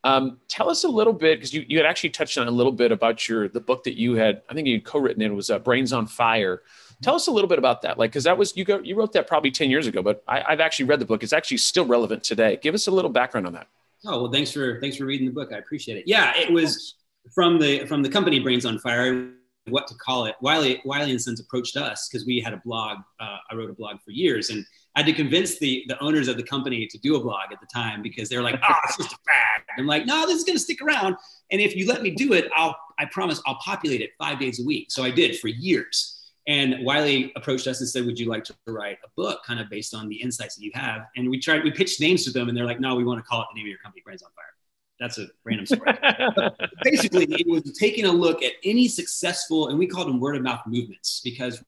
Um, 0.06 0.40
tell 0.48 0.70
us 0.70 0.86
a 0.86 0.90
little 0.90 1.14
bit 1.14 1.40
because 1.40 1.54
you, 1.54 1.66
you 1.68 1.78
had 1.78 1.86
actually 1.86 2.12
touched 2.12 2.38
on 2.38 2.48
a 2.48 2.52
little 2.52 2.72
bit 2.72 2.94
about 2.94 3.28
your 3.28 3.50
the 3.50 3.62
book 3.62 3.84
that 3.84 4.00
you 4.00 4.16
had. 4.16 4.42
I 4.50 4.54
think 4.54 4.68
you 4.68 4.82
co-written 4.82 5.22
it. 5.22 5.34
was 5.34 5.50
uh, 5.50 5.60
Brains 5.60 5.92
on 5.92 6.08
Fire. 6.08 6.62
Tell 7.04 7.16
us 7.16 7.28
a 7.28 7.32
little 7.32 7.48
bit 7.48 7.60
about 7.60 7.82
that, 7.84 8.00
like 8.00 8.12
because 8.12 8.24
that 8.24 8.38
was 8.38 8.56
you 8.58 8.66
go 8.66 8.80
you 8.80 8.96
wrote 8.96 9.14
that 9.14 9.28
probably 9.28 9.52
ten 9.52 9.70
years 9.70 9.88
ago, 9.88 10.02
but 10.02 10.24
I, 10.28 10.44
I've 10.48 10.60
actually 10.60 10.86
read 10.86 11.00
the 11.00 11.06
book. 11.06 11.24
It's 11.24 11.34
actually 11.34 11.58
still 11.58 11.86
relevant 11.86 12.24
today. 12.24 12.58
Give 12.62 12.74
us 12.74 12.88
a 12.88 12.92
little 12.92 13.12
background 13.12 13.46
on 13.48 13.54
that. 13.54 13.68
Oh 14.06 14.24
well, 14.24 14.32
thanks 14.32 14.52
for 14.52 14.80
thanks 14.82 14.98
for 14.98 15.06
reading 15.06 15.28
the 15.28 15.34
book. 15.34 15.52
I 15.54 15.58
appreciate 15.58 15.98
it. 15.98 16.06
Yeah, 16.08 16.34
it 16.36 16.52
was 16.52 16.96
from 17.34 17.60
the 17.60 17.86
from 17.86 18.04
the 18.04 18.10
company 18.10 18.40
Brains 18.40 18.66
on 18.66 18.80
Fire. 18.80 19.30
What 19.70 19.88
to 19.88 19.96
call 19.96 20.26
it? 20.26 20.36
Wiley 20.42 20.82
Wiley 20.84 21.12
and 21.12 21.22
Sons 21.22 21.40
approached 21.40 21.78
us 21.78 22.10
because 22.10 22.26
we 22.26 22.42
had 22.42 22.54
a 22.54 22.62
blog. 22.66 22.98
Uh, 23.20 23.38
I 23.50 23.56
wrote 23.56 23.70
a 23.70 23.74
blog 23.74 24.02
for 24.04 24.12
years, 24.12 24.50
and 24.50 24.66
I 24.96 25.00
had 25.00 25.06
to 25.06 25.14
convince 25.14 25.58
the 25.58 25.86
the 25.88 25.98
owners 26.04 26.28
of 26.28 26.36
the 26.36 26.44
company 26.44 26.86
to 26.86 26.98
do 26.98 27.16
a 27.16 27.20
blog 27.22 27.52
at 27.54 27.62
the 27.62 27.68
time 27.74 28.02
because 28.02 28.28
they're 28.28 28.44
like, 28.44 28.60
"Oh, 28.62 28.76
it's 28.84 28.98
just 28.98 29.14
a 29.14 29.18
fad." 29.26 29.64
I'm 29.78 29.88
like, 29.88 30.06
"No, 30.06 30.26
this 30.26 30.38
is 30.38 30.44
going 30.44 30.58
to 30.58 30.64
stick 30.64 30.82
around, 30.82 31.16
and 31.52 31.62
if 31.62 31.76
you 31.76 31.88
let 31.88 32.02
me 32.02 32.12
do 32.12 32.34
it, 32.34 32.50
I'll 32.56 32.76
I 33.00 33.06
promise 33.06 33.42
I'll 33.46 33.60
populate 33.64 34.02
it 34.02 34.12
five 34.20 34.38
days 34.38 34.60
a 34.60 34.66
week." 34.66 34.92
So 34.92 35.04
I 35.04 35.12
did 35.12 35.40
for 35.40 35.48
years. 35.48 36.13
And 36.48 36.86
Wiley 36.86 37.32
approached 37.36 37.68
us 37.68 37.80
and 37.80 37.88
said, 37.88 38.06
"Would 38.06 38.20
you 38.20 38.28
like 38.28 38.44
to 38.46 38.56
write 38.68 38.98
a 39.06 39.10
book, 39.16 39.44
kind 39.46 39.60
of 39.60 39.70
based 39.70 39.96
on 39.96 40.10
the 40.10 40.16
insights 40.16 40.56
that 40.56 40.64
you 40.64 40.72
have?" 40.74 41.08
And 41.16 41.30
we 41.30 41.40
tried, 41.40 41.64
we 41.64 41.72
pitched 41.72 42.02
names 42.02 42.26
to 42.26 42.32
them, 42.32 42.50
and 42.50 42.58
they're 42.58 42.66
like, 42.66 42.80
"No, 42.80 42.96
we 42.96 43.04
want 43.04 43.20
to 43.20 43.24
call 43.24 43.42
it 43.42 43.48
the 43.54 43.60
name 43.60 43.66
of 43.66 43.70
your 43.70 43.80
company, 43.80 44.02
Brains 44.04 44.24
on 44.24 44.32
Fire." 44.36 44.46
That's 45.00 45.18
a 45.18 45.28
random 45.44 45.66
story. 45.66 45.92
basically, 46.84 47.26
it 47.30 47.48
was 47.48 47.78
taking 47.78 48.06
a 48.06 48.12
look 48.12 48.44
at 48.44 48.54
any 48.64 48.88
successful, 48.88 49.70
and 49.70 49.80
we 49.80 49.88
called 49.88 50.08
them 50.08 50.20
word 50.20 50.36
of 50.36 50.44
mouth 50.44 50.62
movements 50.68 51.22
because 51.24 51.64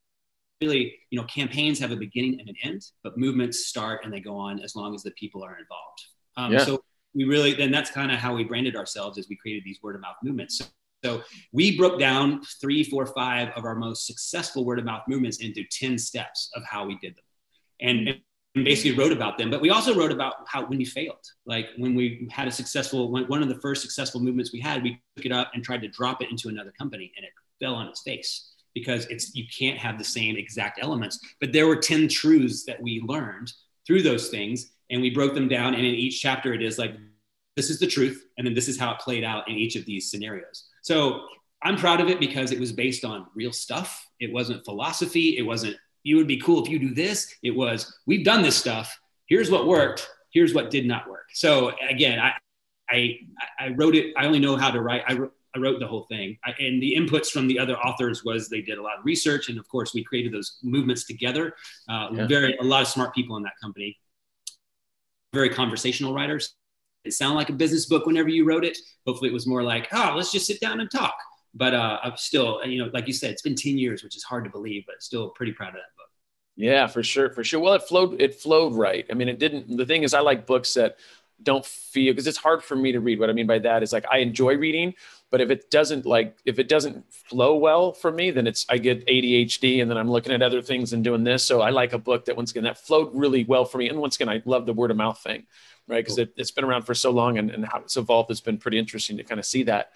really, 0.62 0.96
you 1.10 1.20
know, 1.20 1.26
campaigns 1.26 1.80
have 1.80 1.92
a 1.92 1.96
beginning 1.96 2.40
and 2.40 2.50
an 2.50 2.56
end, 2.64 2.86
but 3.04 3.18
movements 3.18 3.68
start 3.68 4.04
and 4.04 4.14
they 4.14 4.20
go 4.20 4.38
on 4.38 4.60
as 4.60 4.76
long 4.76 4.96
as 4.96 5.04
the 5.04 5.12
people 5.12 5.44
are 5.44 5.58
involved. 5.58 6.06
Um, 6.38 6.54
yeah. 6.54 6.60
So 6.60 6.84
we 7.14 7.24
really, 7.24 7.54
then 7.54 7.72
that's 7.72 7.92
kind 7.92 8.12
of 8.12 8.20
how 8.20 8.36
we 8.36 8.44
branded 8.44 8.76
ourselves 8.76 9.18
as 9.18 9.28
we 9.30 9.36
created 9.36 9.64
these 9.64 9.80
word 9.82 9.96
of 9.96 10.02
mouth 10.02 10.16
movements. 10.24 10.58
So 10.58 10.66
so 11.04 11.22
we 11.52 11.78
broke 11.78 12.00
down 12.00 12.42
three, 12.60 12.84
four, 12.84 13.06
five 13.06 13.50
of 13.56 13.66
our 13.66 13.76
most 13.76 14.08
successful 14.08 14.66
word 14.66 14.80
of 14.80 14.86
mouth 14.86 15.04
movements 15.08 15.38
into 15.38 15.64
10 15.72 15.98
steps 15.98 16.50
of 16.56 16.64
how 16.64 16.86
we 16.86 16.98
did 16.98 17.16
them. 17.16 17.24
And, 17.82 18.22
and 18.56 18.64
basically 18.64 18.98
wrote 18.98 19.12
about 19.12 19.38
them. 19.38 19.52
But 19.52 19.62
we 19.62 19.70
also 19.70 19.94
wrote 19.94 20.12
about 20.12 20.36
how 20.48 20.66
when 20.66 20.78
we 20.78 20.86
failed, 20.86 21.26
like 21.46 21.68
when 21.78 21.94
we 21.94 22.28
had 22.32 22.48
a 22.48 22.52
successful, 22.52 23.12
one 23.12 23.44
of 23.44 23.50
the 23.50 23.60
first 23.60 23.82
successful 23.82 24.22
movements 24.22 24.54
we 24.54 24.62
had, 24.62 24.82
we 24.82 25.02
took 25.18 25.26
it 25.26 25.32
up 25.32 25.52
and 25.54 25.64
tried 25.64 25.82
to 25.82 25.90
drop 25.90 26.22
it 26.22 26.32
into 26.32 26.48
another 26.48 26.72
company 26.78 27.12
and 27.18 27.26
it 27.26 27.32
fell 27.60 27.76
on 27.76 27.88
its 27.88 28.02
face 28.02 28.54
because 28.74 29.06
it's 29.08 29.36
you 29.36 29.46
can't 29.58 29.78
have 29.78 29.98
the 29.98 30.04
same 30.04 30.38
exact 30.38 30.80
elements. 30.82 31.20
But 31.40 31.54
there 31.54 31.68
were 31.68 31.76
10 31.76 32.08
truths 32.08 32.66
that 32.66 32.82
we 32.82 33.02
learned 33.06 33.52
through 33.86 34.04
those 34.04 34.30
things 34.30 34.72
and 34.90 35.02
we 35.02 35.10
broke 35.10 35.34
them 35.34 35.48
down. 35.48 35.74
And 35.74 35.86
in 35.86 35.94
each 35.94 36.22
chapter, 36.22 36.54
it 36.54 36.62
is 36.62 36.78
like, 36.78 36.96
this 37.56 37.70
is 37.70 37.80
the 37.80 37.88
truth. 37.88 38.26
And 38.38 38.48
then 38.48 38.54
this 38.54 38.68
is 38.68 38.80
how 38.80 38.94
it 38.94 39.00
played 39.00 39.24
out 39.24 39.48
in 39.50 39.56
each 39.56 39.76
of 39.76 39.86
these 39.86 40.10
scenarios. 40.10 40.66
So 40.86 41.26
I'm 41.64 41.78
proud 41.78 42.00
of 42.00 42.10
it 42.10 42.20
because 42.20 42.52
it 42.52 42.60
was 42.60 42.72
based 42.72 43.04
on 43.04 43.26
real 43.34 43.52
stuff. 43.52 44.08
It 44.20 44.32
wasn't 44.32 44.64
philosophy. 44.64 45.36
It 45.36 45.42
wasn't, 45.42 45.76
you 46.04 46.16
would 46.18 46.28
be 46.28 46.38
cool 46.38 46.64
if 46.64 46.70
you 46.70 46.78
do 46.78 46.94
this. 46.94 47.34
It 47.42 47.50
was, 47.50 47.98
we've 48.06 48.24
done 48.24 48.44
this 48.44 48.56
stuff. 48.56 48.96
Here's 49.26 49.50
what 49.50 49.66
worked. 49.66 50.08
Here's 50.32 50.54
what 50.54 50.70
did 50.70 50.86
not 50.86 51.10
work. 51.10 51.26
So 51.34 51.72
again, 51.90 52.20
I, 52.20 52.34
I, 52.88 53.18
I 53.60 53.70
wrote 53.70 53.96
it. 53.96 54.14
I 54.16 54.28
only 54.28 54.38
know 54.38 54.58
how 54.58 54.70
to 54.70 54.80
write. 54.80 55.02
I, 55.08 55.18
I 55.56 55.58
wrote 55.58 55.80
the 55.80 55.88
whole 55.88 56.04
thing. 56.04 56.38
I, 56.46 56.52
and 56.60 56.80
the 56.80 56.96
inputs 56.96 57.30
from 57.32 57.48
the 57.48 57.58
other 57.58 57.76
authors 57.78 58.24
was 58.24 58.48
they 58.48 58.62
did 58.62 58.78
a 58.78 58.84
lot 58.84 59.00
of 59.00 59.06
research, 59.06 59.50
and 59.50 59.58
of 59.58 59.68
course 59.68 59.92
we 59.92 60.04
created 60.04 60.34
those 60.34 60.60
movements 60.62 61.06
together. 61.06 61.56
Uh, 61.90 62.10
yeah. 62.12 62.28
Very 62.28 62.56
a 62.58 62.64
lot 62.64 62.84
of 62.84 62.88
smart 62.90 63.16
people 63.16 63.38
in 63.38 63.44
that 63.44 63.54
company. 63.60 63.98
Very 65.34 65.50
conversational 65.50 66.14
writers. 66.14 66.54
It 67.06 67.14
sounded 67.14 67.36
like 67.36 67.50
a 67.50 67.54
business 67.54 67.86
book 67.86 68.06
whenever 68.06 68.30
you 68.30 68.46
wrote 68.46 68.66
it. 68.66 68.78
Hopefully, 69.06 69.30
it 69.30 69.34
was 69.34 69.48
more 69.48 69.64
like, 69.64 69.88
oh, 69.94 70.14
let's 70.16 70.32
just 70.32 70.46
sit 70.46 70.60
down 70.60 70.80
and 70.80 70.90
talk. 70.90 71.16
But 71.54 71.74
uh, 71.74 72.00
I'm 72.04 72.18
still, 72.18 72.64
you 72.66 72.84
know, 72.84 72.92
like 72.94 73.08
you 73.08 73.14
said, 73.14 73.32
it's 73.32 73.42
been 73.42 73.56
10 73.56 73.78
years, 73.78 74.04
which 74.04 74.18
is 74.18 74.24
hard 74.24 74.44
to 74.44 74.50
believe, 74.50 74.84
but 74.86 75.02
still 75.02 75.30
pretty 75.30 75.54
proud 75.54 75.70
of 75.70 75.76
that 75.76 75.96
book. 75.98 76.10
Yeah, 76.58 76.88
for 76.88 77.04
sure, 77.04 77.30
for 77.30 77.44
sure. 77.44 77.60
Well, 77.60 77.74
it 77.74 77.84
flowed, 77.84 78.20
it 78.22 78.36
flowed 78.36 78.74
right. 78.74 79.06
I 79.10 79.14
mean, 79.14 79.30
it 79.30 79.40
didn't. 79.40 79.78
The 79.78 79.86
thing 79.86 80.04
is, 80.04 80.14
I 80.14 80.20
like 80.20 80.46
books 80.46 80.74
that 80.74 80.98
don't 81.44 81.66
feel 81.66 82.14
because 82.14 82.28
it's 82.28 82.38
hard 82.38 82.64
for 82.64 82.76
me 82.76 82.92
to 82.92 83.00
read. 83.00 83.20
What 83.20 83.30
I 83.30 83.34
mean 83.34 83.48
by 83.48 83.60
that 83.60 83.84
is 83.84 83.94
like 83.94 84.06
I 84.12 84.20
enjoy 84.20 84.58
reading, 84.58 84.94
but 85.36 85.42
if 85.42 85.52
it 85.52 85.70
doesn't 85.70 86.06
like 86.06 86.38
if 86.46 86.60
it 86.60 86.70
doesn't 86.70 87.04
flow 87.14 87.58
well 87.58 87.92
for 87.92 88.10
me, 88.10 88.32
then 88.32 88.48
it's 88.48 88.66
I 88.70 88.78
get 88.78 89.06
ADHD 89.06 89.82
and 89.82 89.92
then 89.92 89.98
I'm 89.98 90.10
looking 90.10 90.32
at 90.32 90.42
other 90.42 90.62
things 90.62 90.94
and 90.94 91.04
doing 91.04 91.26
this. 91.26 91.44
So 91.44 91.60
I 91.60 91.72
like 91.72 91.92
a 91.92 91.98
book 91.98 92.24
that 92.24 92.38
once 92.38 92.52
again 92.52 92.64
that 92.64 92.78
flowed 92.78 93.14
really 93.14 93.44
well 93.44 93.66
for 93.66 93.78
me. 93.78 93.90
And 93.90 94.00
once 94.00 94.16
again, 94.16 94.30
I 94.30 94.42
love 94.46 94.66
the 94.66 94.72
word 94.72 94.92
of 94.92 94.98
mouth 94.98 95.22
thing, 95.22 95.46
right? 95.90 96.02
Because 96.02 96.20
it, 96.20 96.32
has 96.38 96.52
been 96.52 96.64
around 96.64 96.84
for 96.84 96.96
so 96.96 97.12
long 97.12 97.38
and, 97.38 97.52
and 97.52 97.66
how 97.66 97.80
it's 97.80 97.98
evolved 97.98 98.30
has 98.30 98.40
been 98.40 98.58
pretty 98.58 98.80
interesting 98.80 99.18
to 99.18 99.26
kind 99.26 99.38
of 99.38 99.46
see 99.46 99.64
that. 99.64 99.92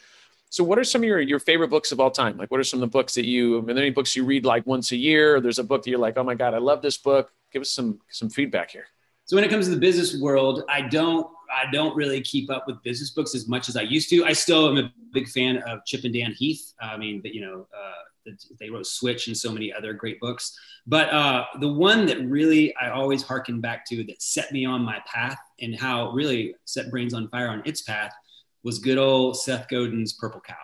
So, 0.50 0.62
what 0.62 0.78
are 0.78 0.84
some 0.84 1.04
of 1.04 1.08
your, 1.08 1.22
your 1.22 1.40
favorite 1.40 1.70
books 1.70 1.94
of 1.94 2.02
all 2.02 2.12
time? 2.12 2.36
Like, 2.36 2.52
what 2.52 2.60
are 2.60 2.66
some 2.66 2.84
of 2.84 2.92
the 2.92 2.92
books 2.92 3.14
that 3.14 3.24
you? 3.24 3.60
Are 3.60 3.62
there 3.62 3.78
any 3.78 3.92
books 3.92 4.18
you 4.18 4.26
read 4.26 4.44
like 4.44 4.68
once 4.68 4.92
a 4.92 4.98
year? 4.98 5.38
Or 5.38 5.40
there's 5.40 5.60
a 5.60 5.64
book 5.64 5.84
that 5.84 5.90
you're 5.90 6.00
like, 6.00 6.18
oh 6.18 6.24
my 6.24 6.36
god, 6.36 6.54
I 6.54 6.58
love 6.58 6.82
this 6.82 6.98
book. 6.98 7.32
Give 7.54 7.62
us 7.62 7.72
some 7.72 8.02
some 8.10 8.30
feedback 8.30 8.72
here. 8.72 8.88
So, 9.24 9.38
when 9.38 9.46
it 9.46 9.50
comes 9.50 9.68
to 9.68 9.72
the 9.72 9.80
business 9.80 10.20
world, 10.20 10.66
I 10.68 10.82
don't 10.82 11.32
I 11.52 11.70
don't 11.72 11.96
really 11.96 12.22
keep 12.22 12.50
up 12.50 12.66
with 12.68 12.82
business 12.84 13.12
books 13.12 13.36
as 13.36 13.48
much 13.48 13.70
as 13.70 13.76
I 13.76 13.82
used 13.82 14.10
to. 14.10 14.26
I 14.26 14.34
still 14.34 14.70
am 14.70 14.78
a 14.78 14.92
big 15.14 15.28
fan 15.28 15.58
of 15.64 15.86
Chip 15.86 16.04
and 16.04 16.14
Dan 16.14 16.34
Heath. 16.34 16.74
I 16.82 16.98
mean, 16.98 17.22
you 17.24 17.42
know, 17.42 17.68
uh, 17.76 18.34
they 18.60 18.70
wrote 18.70 18.86
Switch 18.86 19.28
and 19.28 19.38
so 19.38 19.52
many 19.52 19.74
other 19.74 19.94
great 19.94 20.20
books. 20.20 20.58
But 20.86 21.10
uh, 21.10 21.46
the 21.60 21.72
one 21.72 22.06
that 22.06 22.20
really 22.26 22.76
I 22.76 22.90
always 22.90 23.24
harken 23.24 23.62
back 23.62 23.86
to 23.88 24.04
that 24.04 24.22
set 24.22 24.52
me 24.52 24.66
on 24.66 24.82
my 24.82 25.00
path 25.06 25.40
and 25.62 25.76
how 25.76 26.12
really 26.12 26.56
set 26.66 26.92
Brains 26.92 27.14
on 27.14 27.30
Fire 27.30 27.50
on 27.50 27.64
its 27.66 27.82
path 27.82 28.14
was 28.64 28.80
good 28.80 28.98
old 28.98 29.38
Seth 29.38 29.68
Godin's 29.70 30.14
Purple 30.14 30.42
Cow. 30.42 30.56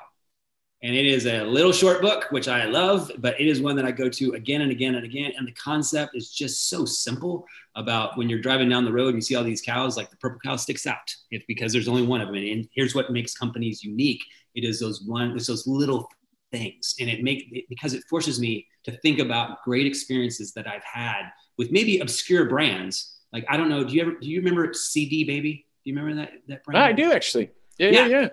And 0.85 0.93
it 0.93 1.07
is 1.07 1.25
a 1.25 1.43
little 1.43 1.71
short 1.71 1.99
book, 1.99 2.27
which 2.29 2.47
I 2.47 2.65
love, 2.65 3.11
but 3.17 3.41
it 3.41 3.47
is 3.47 3.59
one 3.59 3.75
that 3.75 3.85
I 3.85 3.91
go 3.91 4.07
to 4.07 4.33
again 4.33 4.61
and 4.61 4.71
again 4.71 4.93
and 4.93 5.03
again. 5.03 5.31
And 5.35 5.47
the 5.47 5.51
concept 5.53 6.15
is 6.15 6.29
just 6.29 6.69
so 6.69 6.85
simple 6.85 7.47
about 7.75 8.15
when 8.19 8.29
you're 8.29 8.39
driving 8.39 8.69
down 8.69 8.85
the 8.85 8.93
road 8.93 9.07
and 9.07 9.15
you 9.15 9.21
see 9.21 9.33
all 9.33 9.43
these 9.43 9.63
cows, 9.63 9.97
like 9.97 10.11
the 10.11 10.17
purple 10.17 10.39
cow 10.45 10.55
sticks 10.57 10.85
out. 10.85 11.11
It's 11.31 11.43
because 11.47 11.73
there's 11.73 11.87
only 11.87 12.03
one 12.03 12.21
of 12.21 12.27
them. 12.27 12.35
And 12.35 12.69
here's 12.71 12.93
what 12.93 13.11
makes 13.11 13.33
companies 13.33 13.83
unique. 13.83 14.23
It 14.53 14.63
is 14.63 14.79
those 14.79 15.01
one, 15.01 15.31
it's 15.31 15.47
those 15.47 15.65
little 15.65 16.07
things. 16.51 16.93
And 16.99 17.09
it 17.09 17.23
make 17.23 17.47
it, 17.51 17.65
because 17.67 17.95
it 17.95 18.03
forces 18.07 18.39
me 18.39 18.67
to 18.83 18.91
think 18.91 19.17
about 19.17 19.63
great 19.63 19.87
experiences 19.87 20.53
that 20.53 20.67
I've 20.67 20.83
had 20.83 21.31
with 21.57 21.71
maybe 21.71 21.97
obscure 21.97 22.45
brands. 22.45 23.21
Like, 23.33 23.45
I 23.49 23.57
don't 23.57 23.69
know, 23.69 23.83
do 23.83 23.91
you 23.91 24.03
ever, 24.03 24.11
do 24.21 24.27
you 24.27 24.37
remember 24.37 24.71
CD 24.71 25.23
baby? 25.23 25.65
Do 25.83 25.89
you 25.89 25.95
remember 25.95 26.21
that, 26.21 26.33
that 26.47 26.63
brand? 26.63 26.83
I 26.83 26.91
do 26.91 27.11
actually. 27.11 27.49
Yeah, 27.79 27.89
yeah, 27.89 28.05
yeah. 28.05 28.21
yeah. 28.21 28.29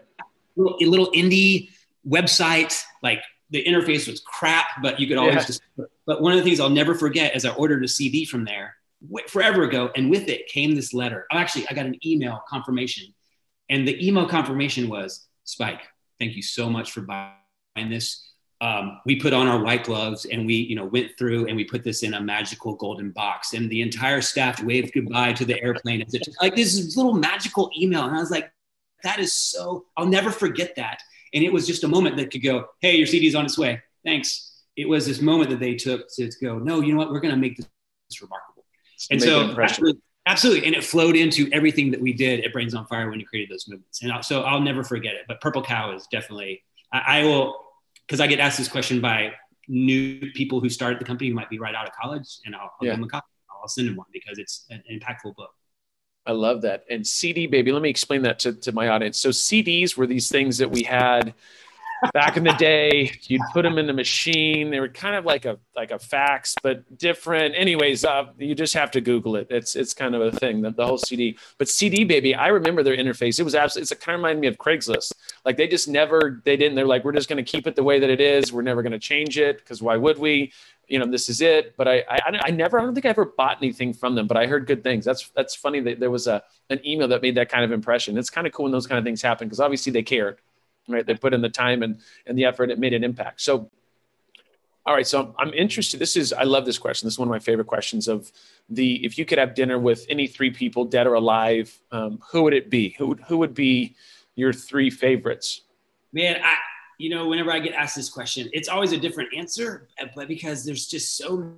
Little, 0.54 0.76
little 0.90 1.11
indie 1.12 1.71
website, 2.06 2.80
like 3.02 3.23
the 3.50 3.62
interface 3.64 4.09
was 4.09 4.21
crap, 4.21 4.66
but 4.82 4.99
you 4.99 5.06
could 5.06 5.18
always 5.18 5.37
yeah. 5.37 5.44
just. 5.44 5.62
But 6.06 6.21
one 6.21 6.32
of 6.32 6.38
the 6.38 6.44
things 6.44 6.59
I'll 6.59 6.71
never 6.71 6.94
forget 6.94 7.37
is 7.37 7.44
I 7.44 7.54
ordered 7.54 7.85
a 7.85 7.88
CD 7.88 8.25
from 8.25 8.44
there 8.44 8.76
forever 9.28 9.64
ago, 9.64 9.90
and 9.94 10.11
with 10.11 10.28
it 10.28 10.47
came 10.49 10.75
this 10.75 10.94
letter. 10.94 11.26
Oh, 11.32 11.37
actually, 11.37 11.66
I 11.68 11.75
got 11.75 11.87
an 11.87 11.99
email 12.04 12.42
confirmation, 12.49 13.12
and 13.68 13.87
the 13.87 14.06
email 14.06 14.26
confirmation 14.26 14.88
was 14.88 15.26
Spike. 15.44 15.82
Thank 16.18 16.35
you 16.35 16.42
so 16.42 16.70
much 16.70 16.92
for 16.92 17.03
buying 17.03 17.90
this. 17.90 18.29
Um, 18.61 19.00
we 19.05 19.16
put 19.16 19.33
on 19.33 19.48
our 19.48 19.61
white 19.61 19.83
gloves 19.83 20.24
and 20.24 20.46
we, 20.46 20.55
you 20.55 20.76
know, 20.76 20.85
went 20.85 21.18
through 21.18 21.48
and 21.48 21.57
we 21.57 21.64
put 21.64 21.83
this 21.83 22.05
in 22.05 22.14
a 22.14 22.20
magical 22.20 22.74
golden 22.76 23.11
box, 23.11 23.53
and 23.53 23.68
the 23.68 23.83
entire 23.83 24.22
staff 24.22 24.62
waved 24.62 24.94
goodbye 24.94 25.33
to 25.35 25.44
the 25.44 25.61
airplane. 25.62 26.00
As 26.00 26.14
it, 26.14 26.26
like 26.40 26.57
this 26.57 26.96
little 26.96 27.14
magical 27.14 27.70
email, 27.76 28.05
and 28.05 28.16
I 28.16 28.20
was 28.20 28.31
like, 28.31 28.50
that 29.03 29.18
is 29.18 29.33
so. 29.33 29.87
I'll 29.96 30.07
never 30.07 30.31
forget 30.31 30.74
that 30.76 31.03
and 31.35 31.42
it 31.45 31.53
was 31.53 31.66
just 31.66 31.85
a 31.85 31.88
moment 31.88 32.16
that 32.16 32.31
could 32.31 32.42
go, 32.42 32.66
hey, 32.81 32.97
your 32.97 33.07
CD 33.07 33.27
is 33.27 33.35
on 33.35 33.45
its 33.45 33.59
way. 33.59 33.83
Thanks. 34.05 34.62
It 34.77 34.88
was 34.88 35.07
this 35.07 35.21
moment 35.21 35.51
that 35.51 35.61
they 35.61 35.75
took 35.75 36.12
to 36.14 36.31
go, 36.40 36.59
no, 36.59 36.81
you 36.81 36.92
know 36.92 36.99
what? 36.99 37.11
We're 37.11 37.21
going 37.21 37.35
to 37.35 37.40
make 37.40 37.57
this 37.57 37.66
remarkable. 38.21 38.64
And 39.11 39.21
so 39.21 39.57
absolutely, 39.61 40.01
absolutely, 40.27 40.66
And 40.66 40.77
it 40.77 40.85
flowed 40.85 41.16
into 41.16 41.49
everything 41.53 41.90
that 41.90 42.01
we 42.01 42.12
did 42.12 42.45
at 42.45 42.53
Brains 42.53 42.75
on 42.75 42.87
Fire 42.87 43.11
when 43.11 43.21
you 43.21 43.27
created 43.27 43.53
those 43.53 43.66
movements. 43.68 44.03
And 44.03 44.25
so 44.25 44.42
I'll 44.42 44.61
never 44.61 44.85
forget 44.85 45.14
it. 45.14 45.23
But 45.27 45.40
Purple 45.40 45.62
Cow 45.62 45.95
is 45.95 46.07
definitely, 46.11 46.62
I, 46.92 47.21
I 47.21 47.25
will, 47.25 47.57
because 48.07 48.21
I 48.21 48.27
get 48.27 48.38
asked 48.38 48.59
this 48.59 48.68
question 48.68 49.01
by 49.01 49.33
new 49.68 50.31
people 50.33 50.61
who 50.61 50.68
started 50.68 51.01
the 51.01 51.05
company 51.05 51.31
who 51.31 51.35
might 51.35 51.51
be 51.51 51.59
right 51.59 51.75
out 51.75 51.87
of 51.87 51.95
college, 51.95 52.38
and 52.45 52.55
I'll, 52.55 52.62
I'll 52.62 52.71
yeah. 52.83 52.90
give 52.90 52.99
them 52.99 53.05
a 53.05 53.09
copy. 53.09 53.27
I'll 53.51 53.68
send 53.68 53.88
them 53.88 53.97
one 53.97 54.07
because 54.12 54.38
it's 54.38 54.66
an 54.71 54.83
impactful 54.90 55.37
book. 55.37 55.51
I 56.26 56.32
love 56.32 56.62
that. 56.62 56.85
And 56.88 57.06
CD 57.06 57.46
baby, 57.46 57.72
let 57.72 57.82
me 57.82 57.90
explain 57.90 58.22
that 58.22 58.38
to, 58.40 58.52
to 58.52 58.72
my 58.72 58.88
audience. 58.88 59.18
So 59.18 59.30
CDs 59.30 59.96
were 59.96 60.06
these 60.06 60.28
things 60.28 60.58
that 60.58 60.70
we 60.70 60.82
had 60.82 61.35
back 62.12 62.37
in 62.37 62.44
the 62.44 62.52
day. 62.54 63.12
You'd 63.22 63.42
put 63.52 63.62
them 63.62 63.78
in 63.78 63.87
the 63.87 63.92
machine. 63.92 64.70
They 64.70 64.80
were 64.80 64.88
kind 64.88 65.14
of 65.14 65.24
like 65.24 65.44
a 65.44 65.58
like 65.76 65.90
a 65.90 65.98
fax, 65.98 66.54
but 66.62 66.98
different. 66.98 67.54
Anyways, 67.56 68.04
uh, 68.04 68.26
you 68.38 68.54
just 68.54 68.74
have 68.74 68.90
to 68.92 69.00
Google 69.00 69.37
it. 69.37 69.46
It's 69.50 69.76
it's 69.76 69.94
kind 69.94 70.14
of 70.14 70.22
a 70.22 70.32
thing. 70.32 70.62
The, 70.62 70.70
the 70.70 70.87
whole 70.87 70.98
CD. 70.98 71.38
But 71.58 71.68
CD 71.68 72.04
baby, 72.04 72.35
I 72.35 72.48
remember 72.48 72.82
their 72.82 72.96
interface. 72.96 73.38
It 73.38 73.44
was 73.44 73.54
absolutely. 73.54 73.82
It's 73.82 74.04
kind 74.04 74.14
of 74.14 74.20
reminded 74.20 74.40
me 74.40 74.48
of 74.48 74.58
Craigslist. 74.58 75.12
Like 75.44 75.56
they 75.56 75.68
just 75.68 75.88
never. 75.88 76.40
They 76.44 76.56
didn't. 76.56 76.74
They're 76.74 76.87
like, 76.87 77.04
we're 77.04 77.12
just 77.12 77.28
going 77.28 77.42
to 77.44 77.50
keep 77.50 77.66
it 77.66 77.76
the 77.76 77.85
way 77.85 77.98
that 78.00 78.11
it 78.11 78.20
is. 78.20 78.52
We're 78.52 78.62
never 78.62 78.82
going 78.82 78.92
to 78.92 78.98
change 78.98 79.38
it 79.38 79.58
because 79.58 79.82
why 79.82 79.96
would 79.96 80.18
we? 80.18 80.52
You 80.92 80.98
know, 80.98 81.07
this 81.07 81.31
is 81.31 81.40
it. 81.40 81.74
But 81.78 81.88
I, 81.88 82.05
I, 82.07 82.40
I 82.44 82.50
never, 82.50 82.78
I 82.78 82.83
don't 82.83 82.92
think 82.92 83.07
I 83.07 83.09
ever 83.09 83.24
bought 83.24 83.57
anything 83.62 83.94
from 83.94 84.14
them, 84.14 84.26
but 84.26 84.37
I 84.37 84.46
heard 84.46 84.66
good 84.66 84.85
things. 84.85 85.07
That's, 85.07 85.31
that's 85.31 85.55
funny 85.55 85.81
that 85.81 85.98
there 85.98 86.11
was 86.11 86.26
a, 86.26 86.42
an 86.68 86.87
email 86.87 87.09
that 87.09 87.22
made 87.22 87.35
that 87.37 87.48
kind 87.48 87.64
of 87.64 87.72
impression. 87.72 88.18
It's 88.18 88.28
kind 88.28 88.46
of 88.46 88.52
cool 88.52 88.64
when 88.64 88.72
those 88.72 88.87
kind 88.87 88.98
of 88.98 89.05
things 89.05 89.22
happen 89.22 89.48
because 89.48 89.59
obviously 89.59 89.90
they 89.90 90.02
cared, 90.02 90.37
right? 90.87 91.07
They 91.07 91.14
put 91.14 91.33
in 91.33 91.40
the 91.40 91.48
time 91.48 91.83
and, 91.83 91.98
and 92.26 92.37
the 92.37 92.44
effort, 92.44 92.70
it 92.70 92.78
made 92.78 92.92
an 92.92 93.05
impact. 93.05 93.40
So, 93.40 93.70
all 94.85 94.94
right. 94.94 95.07
So 95.07 95.35
I'm 95.38 95.55
interested. 95.55 95.98
This 95.98 96.14
is, 96.14 96.31
I 96.35 96.42
love 96.42 96.66
this 96.66 96.76
question. 96.76 97.07
This 97.07 97.14
is 97.14 97.18
one 97.18 97.28
of 97.28 97.33
my 97.33 97.38
favorite 97.38 97.68
questions 97.68 98.07
of 98.07 98.31
the, 98.68 99.02
if 99.02 99.16
you 99.16 99.24
could 99.24 99.38
have 99.38 99.55
dinner 99.55 99.78
with 99.78 100.05
any 100.11 100.26
three 100.26 100.50
people 100.50 100.85
dead 100.85 101.07
or 101.07 101.14
alive, 101.14 101.81
um, 101.90 102.18
who 102.33 102.42
would 102.42 102.52
it 102.52 102.68
be? 102.68 102.90
Who, 102.98 103.14
who 103.28 103.38
would 103.38 103.55
be 103.55 103.94
your 104.35 104.52
three 104.52 104.90
favorites? 104.90 105.62
Man, 106.12 106.38
I, 106.44 106.57
you 107.02 107.10
know, 107.10 107.26
whenever 107.26 107.50
I 107.50 107.58
get 107.58 107.74
asked 107.74 107.96
this 107.96 108.08
question, 108.08 108.48
it's 108.52 108.68
always 108.68 108.92
a 108.92 108.96
different 108.96 109.30
answer, 109.36 109.88
but 110.14 110.28
because 110.28 110.64
there's 110.64 110.86
just 110.86 111.16
so 111.16 111.52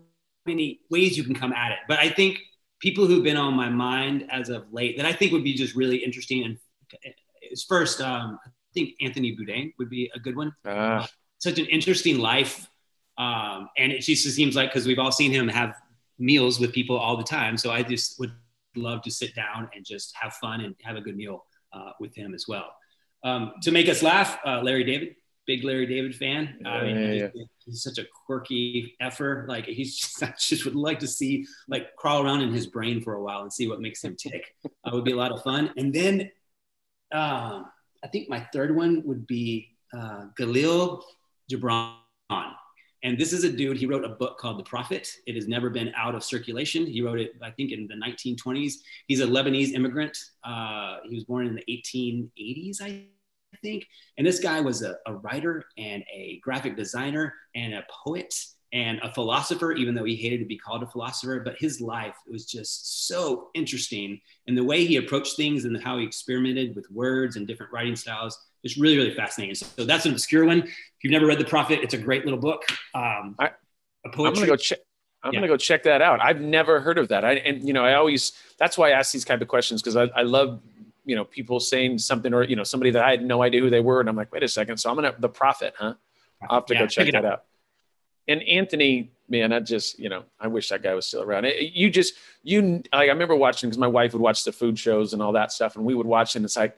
many 0.47 0.81
ways 0.91 1.19
you 1.19 1.23
can 1.23 1.35
come 1.35 1.53
at 1.53 1.73
it. 1.73 1.79
But 1.87 1.99
I 1.99 2.09
think 2.09 2.39
people 2.81 3.07
who've 3.07 3.23
been 3.23 3.37
on 3.37 3.53
my 3.53 3.69
mind 3.69 4.27
as 4.31 4.49
of 4.49 4.73
late 4.73 4.97
that 4.97 5.05
I 5.05 5.13
think 5.13 5.33
would 5.33 5.45
be 5.45 5.53
just 5.53 5.75
really 5.75 5.99
interesting 5.99 6.45
and 6.45 6.59
is 7.51 7.63
first, 7.63 8.01
um, 8.01 8.39
I 8.47 8.51
think 8.73 8.95
Anthony 9.03 9.37
Bourdain 9.37 9.75
would 9.79 9.91
be 9.91 10.11
a 10.15 10.19
good 10.19 10.35
one. 10.35 10.51
Uh. 10.65 11.07
Such 11.39 11.59
an 11.59 11.67
interesting 11.67 12.19
life. 12.19 12.67
Um, 13.19 13.69
and 13.77 13.93
it 13.93 14.01
just 14.01 14.25
seems 14.35 14.57
like, 14.57 14.73
cause 14.73 14.87
we've 14.87 14.99
all 14.99 15.13
seen 15.13 15.31
him 15.31 15.47
have 15.49 15.75
meals 16.19 16.59
with 16.59 16.73
people 16.73 16.97
all 16.97 17.19
the 17.19 17.23
time. 17.23 17.59
So 17.59 17.71
I 17.71 17.83
just 17.83 18.19
would 18.19 18.33
love 18.77 19.03
to 19.03 19.11
sit 19.11 19.35
down 19.35 19.69
and 19.75 19.85
just 19.85 20.15
have 20.19 20.33
fun 20.35 20.63
and 20.63 20.75
have 20.83 20.97
a 20.97 21.03
good 21.03 21.17
meal 21.19 21.45
uh, 21.75 21.91
with 22.01 22.15
him 22.17 22.33
as 22.35 22.47
well. 22.49 22.75
Um, 23.23 23.53
to 23.63 23.71
make 23.71 23.91
us 23.91 24.03
laugh, 24.03 24.39
uh, 24.47 24.63
Larry 24.63 24.85
David, 24.85 25.17
big 25.47 25.65
Larry 25.65 25.87
David 25.87 26.15
fan. 26.15 26.59
I 26.65 26.83
mean, 26.83 26.97
yeah, 26.97 27.29
yeah. 27.35 27.45
He's, 27.65 27.83
such 27.83 27.99
a 27.99 28.05
quirky 28.27 28.95
effer. 29.01 29.47
Like 29.49 29.67
he's 29.67 29.97
just, 30.01 30.23
I 30.23 30.35
just 30.39 30.65
would 30.65 30.75
like 30.75 30.99
to 31.01 31.07
see 31.07 31.47
like 31.69 31.95
crawl 31.97 32.25
around 32.25 32.43
in 32.43 32.53
his 32.53 32.67
brain 32.67 33.01
for 33.01 33.15
a 33.15 33.23
while 33.23 33.43
and 33.43 33.53
see 33.53 33.69
what 33.69 33.81
makes 33.81 34.03
him 34.03 34.17
tick. 34.17 34.55
uh, 34.65 34.91
would 34.93 35.05
be 35.05 35.13
a 35.13 35.17
lot 35.17 35.33
of 35.33 35.43
fun. 35.43 35.71
And 35.77 35.93
then 35.93 36.31
um, 37.13 37.67
I 38.03 38.09
think 38.11 38.29
my 38.29 38.47
third 38.53 38.75
one 38.75 39.03
would 39.05 39.27
be 39.27 39.71
uh, 39.93 40.27
Kahlil 40.39 41.03
Gibran. 41.51 41.95
And 43.03 43.19
this 43.19 43.35
is 43.35 43.45
a 43.45 43.53
dude, 43.53 43.77
he 43.77 43.85
wrote 43.85 44.03
a 44.03 44.09
book 44.09 44.39
called 44.39 44.59
The 44.59 44.65
Prophet. 44.65 45.15
It 45.27 45.35
has 45.35 45.47
never 45.47 45.69
been 45.69 45.93
out 45.95 46.15
of 46.15 46.25
circulation. 46.25 46.87
He 46.87 47.03
wrote 47.03 47.21
it, 47.21 47.35
I 47.43 47.51
think, 47.51 47.71
in 47.71 47.87
the 47.87 47.95
1920s. 47.97 48.77
He's 49.09 49.21
a 49.21 49.27
Lebanese 49.27 49.75
immigrant. 49.75 50.17
Uh, 50.43 51.01
he 51.05 51.15
was 51.15 51.25
born 51.25 51.47
in 51.47 51.55
the 51.55 51.65
1880s, 51.69 52.81
I 52.81 52.87
I 52.87 53.05
think. 53.63 53.87
And 54.19 54.27
this 54.27 54.41
guy 54.41 54.61
was 54.61 54.83
a, 54.83 54.97
a 55.07 55.15
writer 55.15 55.65
and 55.79 56.03
a 56.13 56.41
graphic 56.43 56.77
designer 56.77 57.35
and 57.55 57.75
a 57.75 57.85
poet 58.05 58.35
and 58.73 58.99
a 59.03 59.13
philosopher, 59.13 59.73
even 59.73 59.95
though 59.95 60.05
he 60.05 60.17
hated 60.17 60.41
to 60.41 60.45
be 60.45 60.59
called 60.59 60.83
a 60.83 60.87
philosopher. 60.87 61.41
But 61.45 61.57
his 61.59 61.81
life 61.81 62.17
was 62.27 62.45
just 62.45 63.07
so 63.07 63.51
interesting. 63.55 64.21
And 64.49 64.59
the 64.59 64.65
way 64.65 64.85
he 64.85 64.97
approached 64.97 65.37
things 65.37 65.65
and 65.65 65.81
how 65.83 65.99
he 65.99 66.05
experimented 66.05 66.75
with 66.75 66.91
words 66.91 67.37
and 67.37 67.47
different 67.47 67.73
writing 67.73 67.95
styles, 67.95 68.37
just 68.65 68.77
really, 68.77 68.97
really 68.97 69.15
fascinating. 69.15 69.55
So, 69.55 69.67
so 69.77 69.85
that's 69.85 70.07
an 70.07 70.13
obscure 70.13 70.45
one. 70.45 70.59
If 70.59 70.73
you've 71.03 71.13
never 71.13 71.27
read 71.27 71.39
The 71.39 71.45
Prophet, 71.45 71.81
it's 71.83 71.95
a 71.95 71.99
great 71.99 72.25
little 72.25 72.41
book. 72.41 72.65
Um, 72.95 73.37
I, 73.39 73.51
am 74.05 74.35
to 74.35 74.47
go 74.47 74.57
check. 74.57 74.81
I'm 75.23 75.33
yeah. 75.33 75.39
gonna 75.39 75.49
go 75.49 75.57
check 75.57 75.85
that 75.85 76.03
out. 76.03 76.21
I've 76.21 76.41
never 76.41 76.81
heard 76.81 76.99
of 76.99 77.09
that. 77.09 77.25
I 77.25 77.35
and 77.35 77.67
you 77.67 77.73
know 77.73 77.83
I 77.83 77.95
always 77.95 78.33
that's 78.59 78.77
why 78.77 78.91
I 78.91 78.99
ask 78.99 79.11
these 79.11 79.25
kind 79.25 79.41
of 79.41 79.49
questions 79.49 79.81
because 79.81 79.97
I, 79.97 80.05
I 80.15 80.23
love 80.23 80.61
you 81.05 81.15
know, 81.17 81.25
people 81.25 81.61
saying 81.61 81.99
something 81.99 82.33
or, 82.33 82.45
you 82.45 82.57
know, 82.57 82.65
somebody 82.65 82.91
that 82.93 83.05
I 83.05 83.11
had 83.11 83.25
no 83.25 83.43
idea 83.43 83.61
who 83.61 83.71
they 83.71 83.81
were. 83.81 84.01
And 84.01 84.09
I'm 84.09 84.17
like, 84.17 84.33
wait 84.33 84.43
a 84.43 84.49
second. 84.49 84.79
So 84.79 84.91
I'm 84.91 84.97
going 84.97 85.13
to, 85.13 85.21
the 85.21 85.29
prophet, 85.29 85.75
huh? 85.79 85.95
I'll 86.49 86.57
have 86.57 86.67
to 86.67 86.75
yeah, 86.75 86.81
go 86.81 86.87
check 86.87 87.07
that 87.13 87.17
out. 87.17 87.25
out. 87.25 87.45
And 88.27 88.43
Anthony, 88.43 89.13
man, 89.29 89.53
I 89.53 89.61
just, 89.61 89.99
you 89.99 90.09
know, 90.09 90.25
I 90.41 90.49
wish 90.49 90.71
that 90.71 90.83
guy 90.83 90.95
was 90.95 91.07
still 91.07 91.23
around. 91.23 91.45
It, 91.45 91.73
you 91.75 91.91
just, 91.91 92.15
you, 92.43 92.83
like, 92.93 93.09
I 93.09 93.13
remember 93.13 93.37
watching 93.37 93.69
because 93.69 93.79
my 93.79 93.87
wife 93.87 94.13
would 94.13 94.23
watch 94.23 94.45
the 94.45 94.53
food 94.53 94.79
shows 94.79 95.13
and 95.13 95.23
all 95.23 95.33
that 95.33 95.53
stuff, 95.53 95.77
and 95.77 95.85
we 95.85 95.95
would 95.95 96.07
watch, 96.07 96.37
and 96.37 96.45
it's 96.45 96.57
like, 96.57 96.77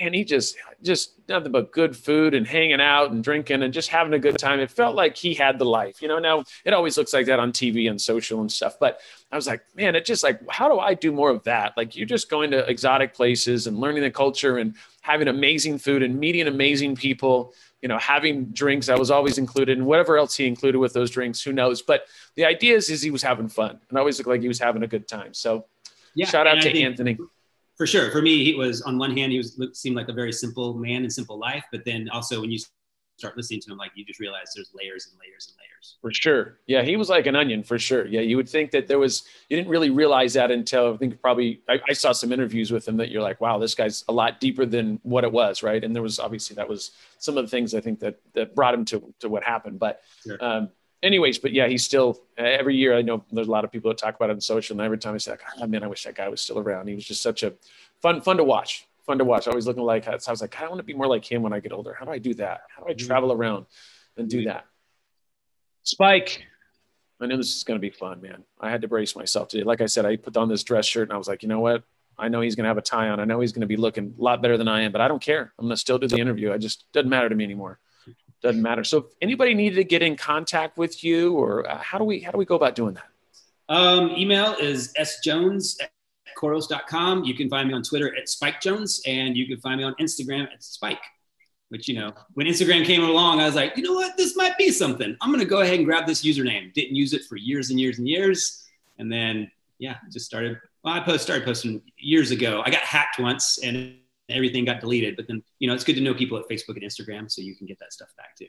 man, 0.00 0.12
he 0.12 0.24
just, 0.24 0.56
just 0.82 1.12
nothing 1.28 1.52
but 1.52 1.72
good 1.72 1.96
food 1.96 2.34
and 2.34 2.46
hanging 2.46 2.80
out 2.80 3.10
and 3.10 3.22
drinking 3.22 3.62
and 3.62 3.72
just 3.72 3.88
having 3.88 4.14
a 4.14 4.18
good 4.18 4.38
time. 4.38 4.60
It 4.60 4.70
felt 4.70 4.94
like 4.94 5.16
he 5.16 5.34
had 5.34 5.58
the 5.58 5.64
life, 5.64 6.02
you 6.02 6.08
know. 6.08 6.18
Now 6.18 6.44
it 6.64 6.72
always 6.72 6.96
looks 6.96 7.12
like 7.12 7.26
that 7.26 7.38
on 7.38 7.52
TV 7.52 7.90
and 7.90 8.00
social 8.00 8.40
and 8.40 8.50
stuff, 8.50 8.78
but 8.78 9.00
I 9.32 9.36
was 9.36 9.46
like, 9.46 9.62
man, 9.74 9.96
it 9.96 10.04
just 10.04 10.22
like, 10.22 10.40
how 10.50 10.68
do 10.68 10.78
I 10.78 10.94
do 10.94 11.12
more 11.12 11.30
of 11.30 11.42
that? 11.44 11.74
Like, 11.76 11.96
you're 11.96 12.06
just 12.06 12.30
going 12.30 12.50
to 12.52 12.68
exotic 12.68 13.14
places 13.14 13.66
and 13.66 13.78
learning 13.78 14.02
the 14.02 14.10
culture 14.10 14.58
and 14.58 14.74
having 15.00 15.28
amazing 15.28 15.78
food 15.78 16.02
and 16.02 16.18
meeting 16.18 16.46
amazing 16.46 16.96
people 16.96 17.52
you 17.82 17.88
know, 17.88 17.98
having 17.98 18.46
drinks 18.46 18.86
that 18.86 18.98
was 18.98 19.10
always 19.10 19.38
included 19.38 19.78
and 19.78 19.86
whatever 19.86 20.16
else 20.16 20.34
he 20.34 20.46
included 20.46 20.78
with 20.78 20.92
those 20.92 21.10
drinks, 21.10 21.40
who 21.42 21.52
knows? 21.52 21.82
But 21.82 22.06
the 22.34 22.44
idea 22.44 22.74
is, 22.74 22.90
is 22.90 23.02
he 23.02 23.10
was 23.10 23.22
having 23.22 23.48
fun 23.48 23.78
and 23.88 23.98
always 23.98 24.18
looked 24.18 24.28
like 24.28 24.40
he 24.40 24.48
was 24.48 24.58
having 24.58 24.82
a 24.82 24.88
good 24.88 25.06
time. 25.06 25.34
So 25.34 25.66
yeah, 26.14 26.26
shout 26.26 26.46
out 26.46 26.62
to 26.62 26.82
Anthony. 26.82 27.18
For 27.76 27.86
sure. 27.86 28.10
For 28.10 28.22
me, 28.22 28.44
he 28.44 28.54
was 28.54 28.82
on 28.82 28.98
one 28.98 29.16
hand, 29.16 29.32
he 29.32 29.38
was 29.38 29.60
seemed 29.74 29.96
like 29.96 30.08
a 30.08 30.12
very 30.12 30.32
simple 30.32 30.74
man 30.74 31.02
and 31.02 31.12
simple 31.12 31.38
life, 31.38 31.64
but 31.70 31.84
then 31.84 32.08
also 32.10 32.40
when 32.40 32.50
you 32.50 32.58
start 33.18 33.36
listening 33.36 33.60
to 33.60 33.72
him, 33.72 33.78
like 33.78 33.92
you 33.94 34.04
just 34.04 34.20
realize 34.20 34.52
there's 34.54 34.70
layers 34.74 35.08
and 35.10 35.18
layers 35.20 35.48
and 35.48 35.56
layers. 35.58 35.96
For 36.00 36.12
sure. 36.12 36.58
Yeah, 36.66 36.82
he 36.82 36.96
was 36.96 37.08
like 37.08 37.26
an 37.26 37.36
onion 37.36 37.62
for 37.62 37.78
sure. 37.78 38.06
Yeah, 38.06 38.20
you 38.20 38.36
would 38.36 38.48
think 38.48 38.70
that 38.72 38.86
there 38.86 38.98
was, 38.98 39.24
you 39.48 39.56
didn't 39.56 39.70
really 39.70 39.90
realize 39.90 40.34
that 40.34 40.50
until 40.50 40.94
I 40.94 40.96
think 40.96 41.20
probably 41.20 41.60
I, 41.68 41.80
I, 41.88 41.92
saw 41.92 42.12
some 42.12 42.32
interviews 42.32 42.70
with 42.70 42.86
him 42.86 42.96
that 42.98 43.10
you're 43.10 43.22
like, 43.22 43.40
wow, 43.40 43.58
this 43.58 43.74
guy's 43.74 44.04
a 44.08 44.12
lot 44.12 44.40
deeper 44.40 44.66
than 44.66 45.00
what 45.02 45.24
it 45.24 45.32
was, 45.32 45.62
right? 45.62 45.82
And 45.82 45.94
there 45.94 46.02
was 46.02 46.18
obviously 46.18 46.56
that 46.56 46.68
was 46.68 46.92
some 47.18 47.38
of 47.38 47.44
the 47.44 47.50
things 47.50 47.74
I 47.74 47.80
think 47.80 48.00
that 48.00 48.20
that 48.34 48.54
brought 48.54 48.74
him 48.74 48.84
to 48.86 49.14
to 49.20 49.28
what 49.28 49.42
happened. 49.42 49.78
But 49.78 50.02
sure. 50.24 50.42
um, 50.42 50.70
anyways, 51.02 51.38
but 51.38 51.52
yeah, 51.52 51.68
he's 51.68 51.84
still 51.84 52.20
uh, 52.38 52.42
every 52.42 52.76
year. 52.76 52.96
I 52.96 53.02
know 53.02 53.24
there's 53.32 53.48
a 53.48 53.50
lot 53.50 53.64
of 53.64 53.72
people 53.72 53.90
that 53.90 53.98
talk 53.98 54.16
about 54.16 54.30
it 54.30 54.34
on 54.34 54.40
social, 54.40 54.74
and 54.74 54.80
every 54.80 54.98
time 54.98 55.14
I 55.14 55.18
say, 55.18 55.32
like, 55.32 55.42
oh, 55.60 55.66
man, 55.66 55.82
I 55.82 55.86
wish 55.86 56.04
that 56.04 56.14
guy 56.14 56.28
was 56.28 56.40
still 56.40 56.58
around. 56.58 56.88
He 56.88 56.94
was 56.94 57.04
just 57.04 57.22
such 57.22 57.42
a 57.42 57.52
fun 58.00 58.20
fun 58.20 58.36
to 58.36 58.44
watch 58.44 58.86
fun 59.06 59.18
to 59.18 59.24
watch. 59.24 59.48
Always 59.48 59.66
looking 59.66 59.84
like 59.84 60.04
that. 60.04 60.22
So 60.22 60.30
I 60.30 60.32
was 60.32 60.40
like, 60.40 60.60
I 60.60 60.68
want 60.68 60.78
to 60.78 60.84
be 60.84 60.92
more 60.92 61.06
like 61.06 61.24
him 61.24 61.42
when 61.42 61.52
I 61.52 61.60
get 61.60 61.72
older. 61.72 61.94
How 61.94 62.04
do 62.04 62.10
I 62.10 62.18
do 62.18 62.34
that? 62.34 62.62
How 62.68 62.82
do 62.82 62.90
I 62.90 62.94
mm-hmm. 62.94 63.06
travel 63.06 63.32
around 63.32 63.66
and 64.16 64.28
do 64.28 64.38
mm-hmm. 64.38 64.48
that? 64.48 64.66
Spike, 65.84 66.42
I 67.20 67.26
knew 67.26 67.36
this 67.36 67.56
is 67.56 67.62
going 67.62 67.76
to 67.76 67.80
be 67.80 67.90
fun, 67.90 68.20
man. 68.20 68.42
I 68.60 68.70
had 68.70 68.82
to 68.82 68.88
brace 68.88 69.14
myself 69.16 69.48
today. 69.48 69.62
Like 69.62 69.80
I 69.80 69.86
said, 69.86 70.04
I 70.04 70.16
put 70.16 70.36
on 70.36 70.48
this 70.48 70.64
dress 70.64 70.84
shirt 70.84 71.08
and 71.08 71.14
I 71.14 71.16
was 71.16 71.28
like, 71.28 71.42
you 71.42 71.48
know 71.48 71.60
what? 71.60 71.84
I 72.18 72.28
know 72.28 72.40
he's 72.40 72.56
going 72.56 72.64
to 72.64 72.68
have 72.68 72.78
a 72.78 72.82
tie 72.82 73.08
on. 73.08 73.20
I 73.20 73.24
know 73.24 73.40
he's 73.40 73.52
going 73.52 73.60
to 73.60 73.66
be 73.66 73.76
looking 73.76 74.14
a 74.18 74.22
lot 74.22 74.42
better 74.42 74.56
than 74.58 74.68
I 74.68 74.82
am, 74.82 74.92
but 74.92 75.00
I 75.00 75.08
don't 75.08 75.22
care. 75.22 75.52
I'm 75.58 75.66
going 75.66 75.74
to 75.74 75.80
still 75.80 75.98
do 75.98 76.08
the 76.08 76.18
interview. 76.18 76.52
I 76.52 76.58
just 76.58 76.90
doesn't 76.92 77.10
matter 77.10 77.28
to 77.28 77.34
me 77.34 77.44
anymore. 77.44 77.78
Doesn't 78.42 78.62
matter. 78.62 78.84
So 78.84 78.98
if 78.98 79.04
anybody 79.22 79.54
needed 79.54 79.76
to 79.76 79.84
get 79.84 80.02
in 80.02 80.16
contact 80.16 80.78
with 80.78 81.02
you 81.02 81.34
or 81.34 81.68
uh, 81.68 81.78
how 81.78 81.98
do 81.98 82.04
we, 82.04 82.20
how 82.20 82.30
do 82.30 82.38
we 82.38 82.44
go 82.44 82.54
about 82.54 82.74
doing 82.74 82.94
that? 82.94 83.06
Um, 83.68 84.10
email 84.10 84.54
is 84.54 84.92
sjones 84.98 85.76
khoros.com. 86.36 87.24
You 87.24 87.34
can 87.34 87.48
find 87.48 87.68
me 87.68 87.74
on 87.74 87.82
Twitter 87.82 88.14
at 88.16 88.28
Spike 88.28 88.60
Jones, 88.60 89.00
and 89.06 89.36
you 89.36 89.46
can 89.46 89.58
find 89.58 89.78
me 89.78 89.84
on 89.84 89.94
Instagram 89.94 90.44
at 90.52 90.62
Spike. 90.62 91.00
Which, 91.68 91.88
you 91.88 91.98
know, 91.98 92.12
when 92.34 92.46
Instagram 92.46 92.84
came 92.84 93.02
along, 93.02 93.40
I 93.40 93.46
was 93.46 93.56
like, 93.56 93.76
you 93.76 93.82
know 93.82 93.94
what? 93.94 94.16
This 94.16 94.36
might 94.36 94.56
be 94.56 94.70
something. 94.70 95.16
I'm 95.20 95.30
going 95.30 95.40
to 95.40 95.48
go 95.48 95.62
ahead 95.62 95.74
and 95.74 95.84
grab 95.84 96.06
this 96.06 96.22
username. 96.22 96.72
Didn't 96.74 96.94
use 96.94 97.12
it 97.12 97.24
for 97.24 97.34
years 97.34 97.70
and 97.70 97.80
years 97.80 97.98
and 97.98 98.06
years. 98.06 98.64
And 99.00 99.10
then, 99.10 99.50
yeah, 99.80 99.96
just 100.12 100.26
started. 100.26 100.60
Well, 100.84 100.94
I 100.94 101.00
post, 101.00 101.24
started 101.24 101.44
posting 101.44 101.82
years 101.98 102.30
ago. 102.30 102.62
I 102.64 102.70
got 102.70 102.82
hacked 102.82 103.18
once 103.18 103.58
and 103.58 103.96
everything 104.28 104.64
got 104.64 104.80
deleted. 104.80 105.16
But 105.16 105.28
then, 105.28 105.42
you 105.58 105.68
know, 105.68 105.74
it's 105.74 105.84
good 105.84 105.96
to 105.96 106.00
know 106.00 106.14
people 106.14 106.38
at 106.38 106.48
Facebook 106.48 106.76
and 106.76 106.82
Instagram 106.82 107.30
so 107.30 107.42
you 107.42 107.54
can 107.54 107.66
get 107.66 107.78
that 107.78 107.92
stuff 107.92 108.08
back 108.16 108.36
too. 108.36 108.48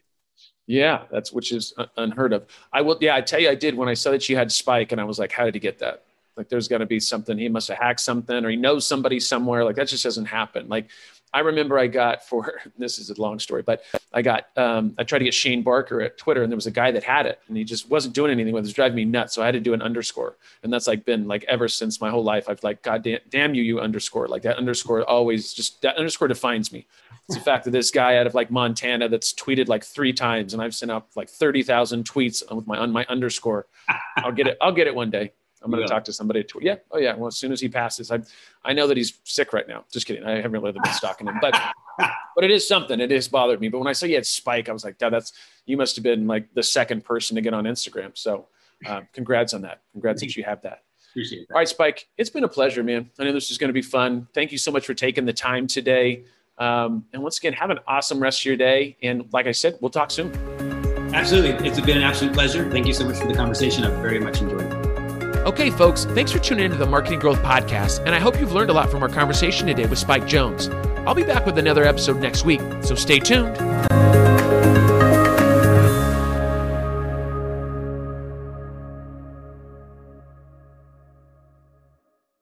Yeah, 0.68 1.04
that's 1.12 1.32
which 1.32 1.52
is 1.52 1.74
unheard 1.96 2.34
of. 2.34 2.46
I 2.72 2.82
will. 2.82 2.98
Yeah, 3.00 3.16
I 3.16 3.22
tell 3.22 3.40
you, 3.40 3.50
I 3.50 3.56
did 3.56 3.76
when 3.76 3.90
I 3.90 3.94
saw 3.94 4.12
that 4.12 4.28
you 4.30 4.36
had 4.36 4.52
Spike, 4.52 4.92
and 4.92 5.00
I 5.02 5.06
was 5.06 5.18
like, 5.18 5.32
how 5.32 5.46
did 5.46 5.54
he 5.54 5.60
get 5.60 5.80
that? 5.80 6.04
Like 6.38 6.50
there's 6.50 6.68
got 6.68 6.78
to 6.78 6.86
be 6.86 7.00
something. 7.00 7.38
He 7.38 7.50
must 7.50 7.68
have 7.68 7.80
hacked 7.80 8.00
something 8.00 8.46
or 8.46 8.50
he 8.50 8.56
knows 8.56 8.88
somebody 8.88 9.20
somewhere. 9.20 9.64
Like 9.64 9.76
that 9.76 9.88
just 9.88 10.04
doesn't 10.04 10.26
happen. 10.26 10.70
Like 10.70 10.88
I 11.34 11.40
remember 11.40 11.78
I 11.78 11.88
got 11.88 12.24
for 12.28 12.62
this 12.78 13.00
is 13.00 13.10
a 13.10 13.22
long 13.22 13.40
story, 13.40 13.62
but 13.62 13.84
I 14.14 14.22
got 14.22 14.48
um, 14.58 14.96
I 14.98 15.04
tried 15.04 15.20
to 15.20 15.26
get 15.26 15.34
Shane 15.34 15.64
Barker 15.64 16.02
at 16.02 16.18
Twitter, 16.18 16.44
and 16.44 16.52
there 16.52 16.58
was 16.58 16.68
a 16.68 16.72
guy 16.72 16.92
that 16.92 17.04
had 17.04 17.26
it, 17.26 17.40
and 17.48 17.58
he 17.58 17.64
just 17.64 17.90
wasn't 17.90 18.16
doing 18.16 18.32
anything 18.32 18.54
with 18.54 18.62
it. 18.62 18.66
It 18.66 18.70
was 18.70 18.74
driving 18.74 18.96
me 18.96 19.06
nuts. 19.06 19.34
So 19.36 19.42
I 19.42 19.46
had 19.46 19.54
to 19.54 19.60
do 19.60 19.74
an 19.74 19.82
underscore, 19.82 20.38
and 20.64 20.72
that's 20.72 20.88
like 20.88 21.06
been 21.06 21.28
like 21.28 21.44
ever 21.46 21.68
since 21.68 22.00
my 22.00 22.10
whole 22.10 22.24
life. 22.24 22.50
I've 22.50 22.64
like 22.64 22.82
God 22.82 23.04
damn, 23.04 23.20
damn 23.30 23.54
you, 23.56 23.64
you 23.64 23.80
underscore. 23.80 24.28
Like 24.28 24.44
that 24.44 24.58
underscore 24.58 25.04
always 25.10 25.54
just 25.54 25.82
that 25.82 25.98
underscore 25.98 26.28
defines 26.28 26.72
me. 26.72 26.88
It's 27.28 27.38
the 27.38 27.44
fact 27.44 27.66
that 27.66 27.72
this 27.72 27.92
guy 27.92 28.18
out 28.18 28.26
of 28.26 28.34
like 28.34 28.50
Montana 28.50 29.10
that's 29.10 29.34
tweeted 29.34 29.68
like 29.68 29.84
three 29.84 30.14
times, 30.14 30.54
and 30.54 30.62
I've 30.62 30.74
sent 30.74 30.92
out 30.92 31.08
like 31.16 31.30
thirty 31.30 31.62
thousand 31.64 32.06
tweets 32.06 32.42
with 32.54 32.68
my 32.68 32.78
on 32.78 32.92
my 32.92 33.06
underscore. 33.10 33.68
I'll 34.18 34.32
get 34.32 34.48
it. 34.48 34.58
I'll 34.62 34.72
get 34.72 34.88
it 34.88 34.96
one 34.96 35.10
day. 35.10 35.34
I'm 35.64 35.72
going 35.72 35.84
to 35.84 35.90
talk 35.90 36.04
to 36.06 36.14
somebody. 36.14 36.44
To, 36.44 36.60
yeah. 36.62 36.76
Oh, 36.92 36.98
yeah. 36.98 37.16
Well, 37.16 37.28
as 37.28 37.38
soon 37.38 37.52
as 37.52 37.60
he 37.60 37.68
passes, 37.68 38.12
I, 38.12 38.20
I 38.64 38.74
know 38.74 38.88
that 38.88 38.98
he's 38.98 39.20
sick 39.24 39.54
right 39.54 39.68
now. 39.68 39.86
Just 39.92 40.06
kidding. 40.06 40.24
I 40.24 40.36
haven't 40.36 40.52
really 40.52 40.72
been 40.72 40.94
stalking 40.94 41.28
him, 41.28 41.38
but, 41.42 41.60
but 42.36 42.44
it 42.44 42.52
is 42.52 42.68
something. 42.68 43.00
It 43.00 43.12
has 43.12 43.28
bothered 43.28 43.60
me. 43.60 43.70
But 43.70 43.80
when 43.80 43.88
I 43.88 43.94
saw 43.94 44.06
you 44.06 44.16
had 44.16 44.26
Spike, 44.26 44.70
I 44.70 44.72
was 44.72 44.84
like, 44.84 44.98
Dad, 44.98 45.12
that's 45.12 45.34
you 45.66 45.76
must 45.78 45.96
have 45.96 46.04
been 46.04 46.28
like 46.28 46.54
the 46.54 46.64
second 46.64 47.04
person 47.04 47.36
to 47.36 47.42
get 47.42 47.54
on 47.54 47.64
Instagram. 47.64 48.18
So, 48.18 48.48
uh, 48.86 49.02
congrats 49.14 49.54
on 49.54 49.62
that. 49.62 49.82
Congrats 49.94 50.22
that 50.22 50.36
you 50.36 50.44
have 50.44 50.62
that. 50.62 50.84
Appreciate 51.12 51.48
that. 51.48 51.54
All 51.56 51.60
right, 51.60 51.68
Spike. 51.68 52.08
It's 52.18 52.30
been 52.30 52.44
a 52.44 52.50
pleasure, 52.50 52.84
man. 52.84 53.10
I 53.18 53.24
know 53.24 53.34
this 53.34 53.50
is 53.50 53.58
going 53.58 53.70
to 53.70 53.74
be 53.74 53.82
fun. 53.82 54.28
Thank 54.34 54.52
you 54.52 54.58
so 54.58 54.72
much 54.72 54.86
for 54.86 54.94
taking 54.94 55.26
the 55.26 55.34
time 55.34 55.66
today. 55.66 56.24
Um, 56.60 57.06
and 57.14 57.22
once 57.22 57.38
again, 57.38 57.54
have 57.54 57.70
an 57.70 57.80
awesome 57.88 58.20
rest 58.20 58.42
of 58.42 58.46
your 58.46 58.58
day. 58.58 58.98
And 59.02 59.28
like 59.34 59.48
I 59.48 59.52
said, 59.52 59.78
we'll 59.82 59.90
talk 59.90 60.12
soon. 60.12 60.32
Absolutely. 61.14 61.68
It's 61.68 61.80
been 61.80 61.98
an 61.98 62.04
absolute 62.04 62.34
pleasure. 62.34 62.70
Thank 62.70 62.86
you 62.86 62.94
so 62.94 63.06
much 63.06 63.18
for 63.18 63.28
the 63.28 63.34
conversation. 63.34 63.84
I've 63.84 64.00
very 64.02 64.20
much 64.20 64.42
enjoyed 64.42 64.62
it. 64.62 64.77
Okay, 65.48 65.70
folks, 65.70 66.04
thanks 66.04 66.30
for 66.30 66.40
tuning 66.40 66.66
into 66.66 66.76
the 66.76 66.86
Marketing 66.86 67.20
Growth 67.20 67.40
Podcast, 67.40 68.00
and 68.06 68.14
I 68.14 68.20
hope 68.20 68.38
you've 68.38 68.52
learned 68.52 68.70
a 68.70 68.74
lot 68.74 68.92
from 68.92 69.02
our 69.02 69.08
conversation 69.08 69.66
today 69.66 69.86
with 69.86 69.98
Spike 69.98 70.28
Jones. 70.28 70.68
I'll 71.08 71.16
be 71.16 71.24
back 71.24 71.46
with 71.46 71.58
another 71.58 71.86
episode 71.86 72.20
next 72.20 72.44
week, 72.44 72.60
so 72.82 72.96
stay 72.96 73.18
tuned. 73.20 73.56